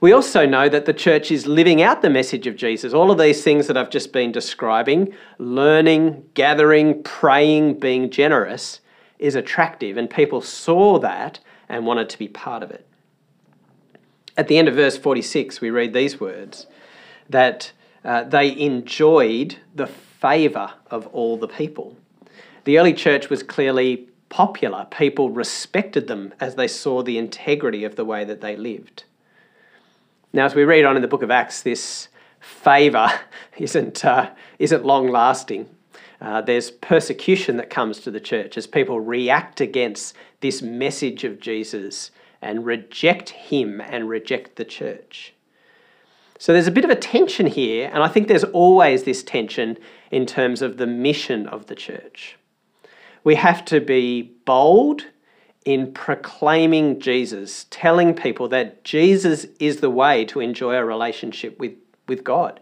We 0.00 0.12
also 0.12 0.46
know 0.46 0.68
that 0.68 0.84
the 0.84 0.92
church 0.94 1.32
is 1.32 1.48
living 1.48 1.82
out 1.82 2.02
the 2.02 2.10
message 2.10 2.46
of 2.46 2.54
Jesus. 2.54 2.92
All 2.92 3.10
of 3.10 3.18
these 3.18 3.42
things 3.42 3.66
that 3.66 3.76
I've 3.76 3.90
just 3.90 4.12
been 4.12 4.30
describing 4.30 5.12
learning, 5.38 6.24
gathering, 6.34 7.02
praying, 7.02 7.80
being 7.80 8.08
generous 8.08 8.80
is 9.18 9.34
attractive, 9.34 9.96
and 9.96 10.08
people 10.08 10.40
saw 10.40 11.00
that 11.00 11.40
and 11.68 11.84
wanted 11.84 12.08
to 12.10 12.18
be 12.18 12.28
part 12.28 12.62
of 12.62 12.70
it. 12.70 12.86
At 14.36 14.46
the 14.46 14.56
end 14.56 14.68
of 14.68 14.76
verse 14.76 14.96
46, 14.96 15.60
we 15.60 15.70
read 15.70 15.92
these 15.92 16.20
words 16.20 16.68
that 17.28 17.72
uh, 18.04 18.22
they 18.22 18.56
enjoyed 18.56 19.56
the 19.74 19.88
favour 19.88 20.74
of 20.92 21.08
all 21.08 21.36
the 21.36 21.48
people. 21.48 21.96
The 22.62 22.78
early 22.78 22.94
church 22.94 23.28
was 23.28 23.42
clearly 23.42 24.08
popular, 24.28 24.86
people 24.92 25.30
respected 25.30 26.06
them 26.06 26.34
as 26.38 26.54
they 26.54 26.68
saw 26.68 27.02
the 27.02 27.18
integrity 27.18 27.82
of 27.82 27.96
the 27.96 28.04
way 28.04 28.24
that 28.24 28.40
they 28.40 28.54
lived. 28.54 29.02
Now, 30.32 30.44
as 30.44 30.54
we 30.54 30.64
read 30.64 30.84
on 30.84 30.96
in 30.96 31.02
the 31.02 31.08
book 31.08 31.22
of 31.22 31.30
Acts, 31.30 31.62
this 31.62 32.08
favour 32.40 33.08
isn't, 33.56 34.04
uh, 34.04 34.30
isn't 34.58 34.84
long 34.84 35.08
lasting. 35.08 35.68
Uh, 36.20 36.40
there's 36.42 36.70
persecution 36.70 37.56
that 37.56 37.70
comes 37.70 38.00
to 38.00 38.10
the 38.10 38.20
church 38.20 38.58
as 38.58 38.66
people 38.66 39.00
react 39.00 39.60
against 39.60 40.14
this 40.40 40.60
message 40.60 41.24
of 41.24 41.40
Jesus 41.40 42.10
and 42.42 42.66
reject 42.66 43.30
him 43.30 43.80
and 43.80 44.08
reject 44.08 44.56
the 44.56 44.64
church. 44.64 45.32
So 46.38 46.52
there's 46.52 46.66
a 46.66 46.72
bit 46.72 46.84
of 46.84 46.90
a 46.90 46.96
tension 46.96 47.46
here, 47.46 47.90
and 47.92 48.02
I 48.02 48.08
think 48.08 48.28
there's 48.28 48.44
always 48.44 49.04
this 49.04 49.22
tension 49.22 49.76
in 50.10 50.26
terms 50.26 50.62
of 50.62 50.76
the 50.76 50.86
mission 50.86 51.48
of 51.48 51.66
the 51.66 51.74
church. 51.74 52.36
We 53.24 53.34
have 53.36 53.64
to 53.66 53.80
be 53.80 54.22
bold 54.44 55.06
in 55.68 55.92
proclaiming 55.92 56.98
Jesus, 56.98 57.66
telling 57.68 58.14
people 58.14 58.48
that 58.48 58.82
Jesus 58.84 59.44
is 59.60 59.80
the 59.80 59.90
way 59.90 60.24
to 60.24 60.40
enjoy 60.40 60.74
a 60.74 60.82
relationship 60.82 61.58
with, 61.58 61.74
with 62.06 62.24
God. 62.24 62.58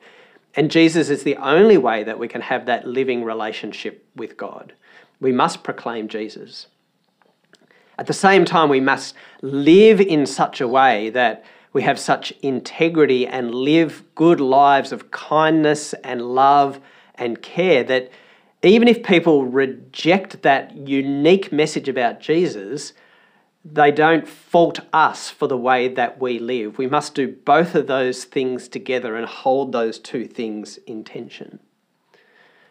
And 0.57 0.73
Jesus 0.73 1.09
is 1.09 1.23
the 1.23 1.37
only 1.37 1.79
way 1.79 2.03
that 2.03 2.19
we 2.19 2.27
can 2.27 2.41
have 2.41 2.67
that 2.67 2.85
living 2.85 3.23
relationship 3.23 4.05
with 4.17 4.37
God. 4.37 4.73
We 5.21 5.31
must 5.31 5.63
proclaim 5.63 6.09
Jesus. 6.09 6.67
At 7.97 8.09
the 8.09 8.13
same 8.13 8.45
time, 8.45 8.69
we 8.69 8.81
must 8.81 9.15
live 9.41 10.01
in 10.01 10.27
such 10.27 10.61
a 10.61 10.67
way 10.67 11.11
that 11.11 11.45
we 11.73 11.83
have 11.83 12.01
such 12.01 12.33
integrity 12.43 13.25
and 13.25 13.55
live 13.55 14.03
good 14.17 14.41
lives 14.41 14.91
of 14.91 15.13
kindness 15.13 15.93
and 16.03 16.35
love 16.35 16.81
and 17.15 17.41
care 17.41 17.85
that 17.85 18.11
even 18.63 18.89
if 18.89 19.03
people 19.03 19.45
reject 19.45 20.43
that 20.43 20.77
unique 20.77 21.53
message 21.53 21.89
about 21.89 22.21
Jesus, 22.21 22.93
they 23.65 23.91
don't 23.91 24.29
fault 24.29 24.81
us 24.93 25.29
for 25.29 25.49
the 25.49 25.57
way 25.57 25.89
that 25.89 26.21
we 26.21 26.39
live. 26.39 26.79
We 26.79 26.87
must 26.87 27.15
do 27.15 27.29
both 27.29 27.75
of 27.75 27.87
those 27.87 28.25
things 28.25 28.69
together 28.69 29.17
and 29.17 29.27
hold 29.27 29.73
those 29.73 29.99
two 29.99 30.27
things 30.27 30.79
in 30.87 31.05
tension. 31.05 31.59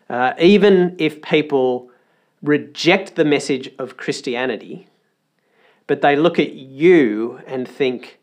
Uh, 0.10 0.34
even 0.40 0.96
if 0.98 1.22
people 1.22 1.90
reject 2.42 3.16
the 3.16 3.26
message 3.26 3.72
of 3.80 3.98
Christianity, 3.98 4.88
but 5.88 6.02
they 6.02 6.16
look 6.16 6.40
at 6.40 6.54
you 6.54 7.42
and 7.46 7.68
think, 7.68 8.20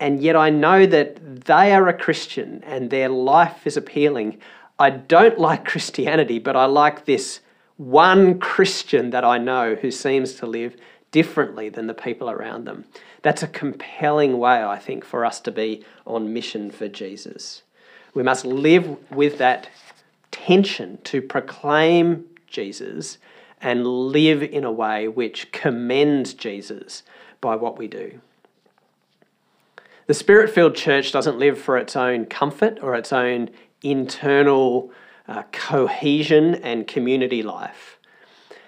and 0.00 0.22
yet 0.22 0.36
I 0.36 0.50
know 0.50 0.86
that 0.86 1.44
they 1.44 1.72
are 1.72 1.88
a 1.88 1.96
Christian 1.96 2.62
and 2.64 2.90
their 2.90 3.08
life 3.08 3.66
is 3.66 3.76
appealing. 3.76 4.38
I 4.78 4.90
don't 4.90 5.38
like 5.38 5.64
Christianity, 5.64 6.38
but 6.38 6.56
I 6.56 6.66
like 6.66 7.04
this 7.04 7.40
one 7.76 8.38
Christian 8.38 9.10
that 9.10 9.24
I 9.24 9.38
know 9.38 9.74
who 9.74 9.90
seems 9.90 10.34
to 10.34 10.46
live 10.46 10.76
differently 11.10 11.68
than 11.68 11.86
the 11.86 11.94
people 11.94 12.30
around 12.30 12.64
them. 12.64 12.84
That's 13.22 13.42
a 13.42 13.48
compelling 13.48 14.38
way, 14.38 14.62
I 14.62 14.78
think, 14.78 15.04
for 15.04 15.24
us 15.24 15.40
to 15.40 15.50
be 15.50 15.84
on 16.06 16.32
mission 16.32 16.70
for 16.70 16.88
Jesus. 16.88 17.62
We 18.14 18.22
must 18.22 18.44
live 18.44 18.96
with 19.10 19.38
that 19.38 19.68
tension 20.30 20.98
to 21.04 21.22
proclaim 21.22 22.26
Jesus 22.46 23.18
and 23.60 23.86
live 23.86 24.42
in 24.42 24.64
a 24.64 24.72
way 24.72 25.08
which 25.08 25.50
commends 25.52 26.34
Jesus 26.34 27.02
by 27.40 27.56
what 27.56 27.78
we 27.78 27.88
do. 27.88 28.20
The 30.06 30.14
spirit 30.14 30.50
filled 30.50 30.74
church 30.74 31.12
doesn't 31.12 31.38
live 31.38 31.58
for 31.58 31.76
its 31.76 31.94
own 31.94 32.26
comfort 32.26 32.78
or 32.80 32.94
its 32.94 33.12
own 33.12 33.50
internal 33.82 34.90
uh, 35.26 35.42
cohesion 35.52 36.54
and 36.56 36.86
community 36.86 37.42
life. 37.42 37.98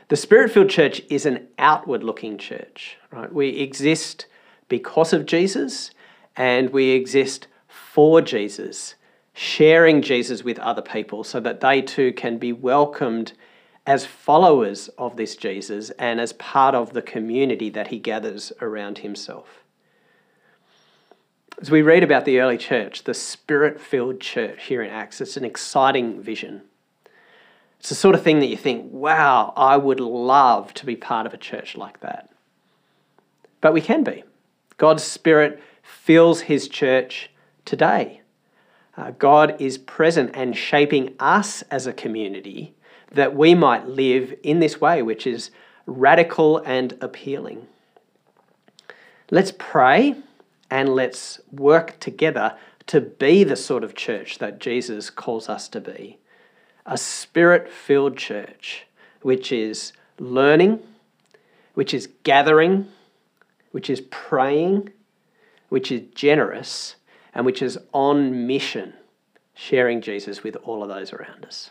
The 0.08 0.16
spirit 0.16 0.50
filled 0.50 0.70
church 0.70 1.02
is 1.08 1.24
an 1.24 1.46
outward 1.58 2.02
looking 2.02 2.36
church, 2.36 2.98
right? 3.12 3.32
We 3.32 3.60
exist 3.60 4.26
because 4.68 5.12
of 5.12 5.24
Jesus 5.24 5.90
and 6.36 6.70
we 6.70 6.90
exist 6.90 7.46
for 7.68 8.20
Jesus, 8.20 8.96
sharing 9.32 10.02
Jesus 10.02 10.42
with 10.42 10.58
other 10.58 10.82
people 10.82 11.22
so 11.24 11.40
that 11.40 11.60
they 11.60 11.80
too 11.80 12.12
can 12.12 12.38
be 12.38 12.52
welcomed 12.52 13.32
as 13.86 14.04
followers 14.04 14.88
of 14.98 15.16
this 15.16 15.36
Jesus 15.36 15.90
and 15.90 16.20
as 16.20 16.32
part 16.34 16.74
of 16.74 16.92
the 16.92 17.02
community 17.02 17.70
that 17.70 17.88
he 17.88 17.98
gathers 17.98 18.52
around 18.60 18.98
himself. 18.98 19.59
As 21.60 21.70
we 21.70 21.82
read 21.82 22.02
about 22.02 22.24
the 22.24 22.40
early 22.40 22.56
church, 22.56 23.04
the 23.04 23.12
spirit 23.12 23.78
filled 23.78 24.18
church 24.18 24.64
here 24.64 24.82
in 24.82 24.90
Acts, 24.90 25.20
it's 25.20 25.36
an 25.36 25.44
exciting 25.44 26.22
vision. 26.22 26.62
It's 27.78 27.90
the 27.90 27.94
sort 27.94 28.14
of 28.14 28.22
thing 28.22 28.40
that 28.40 28.46
you 28.46 28.56
think, 28.56 28.90
wow, 28.90 29.52
I 29.58 29.76
would 29.76 30.00
love 30.00 30.72
to 30.74 30.86
be 30.86 30.96
part 30.96 31.26
of 31.26 31.34
a 31.34 31.38
church 31.38 31.76
like 31.76 32.00
that. 32.00 32.30
But 33.60 33.74
we 33.74 33.82
can 33.82 34.04
be. 34.04 34.24
God's 34.78 35.02
Spirit 35.02 35.62
fills 35.82 36.42
His 36.42 36.66
church 36.66 37.28
today. 37.66 38.22
Uh, 38.96 39.10
God 39.18 39.60
is 39.60 39.76
present 39.76 40.30
and 40.32 40.56
shaping 40.56 41.14
us 41.18 41.60
as 41.70 41.86
a 41.86 41.92
community 41.92 42.74
that 43.12 43.36
we 43.36 43.54
might 43.54 43.86
live 43.86 44.34
in 44.42 44.60
this 44.60 44.80
way, 44.80 45.02
which 45.02 45.26
is 45.26 45.50
radical 45.84 46.56
and 46.64 46.96
appealing. 47.02 47.66
Let's 49.30 49.52
pray 49.58 50.16
and 50.70 50.88
let's 50.94 51.40
work 51.50 51.98
together 52.00 52.56
to 52.86 53.00
be 53.00 53.44
the 53.44 53.56
sort 53.56 53.84
of 53.84 53.94
church 53.94 54.38
that 54.38 54.58
Jesus 54.58 55.10
calls 55.10 55.48
us 55.48 55.68
to 55.68 55.80
be 55.80 56.18
a 56.86 56.96
spirit 56.96 57.70
filled 57.70 58.16
church, 58.16 58.86
which 59.22 59.52
is 59.52 59.92
learning, 60.18 60.80
which 61.74 61.94
is 61.94 62.08
gathering, 62.24 62.88
which 63.70 63.88
is 63.88 64.00
praying, 64.10 64.90
which 65.68 65.92
is 65.92 66.02
generous, 66.14 66.96
and 67.34 67.46
which 67.46 67.62
is 67.62 67.78
on 67.92 68.46
mission, 68.46 68.92
sharing 69.54 70.00
Jesus 70.00 70.42
with 70.42 70.56
all 70.64 70.82
of 70.82 70.88
those 70.88 71.12
around 71.12 71.44
us. 71.44 71.70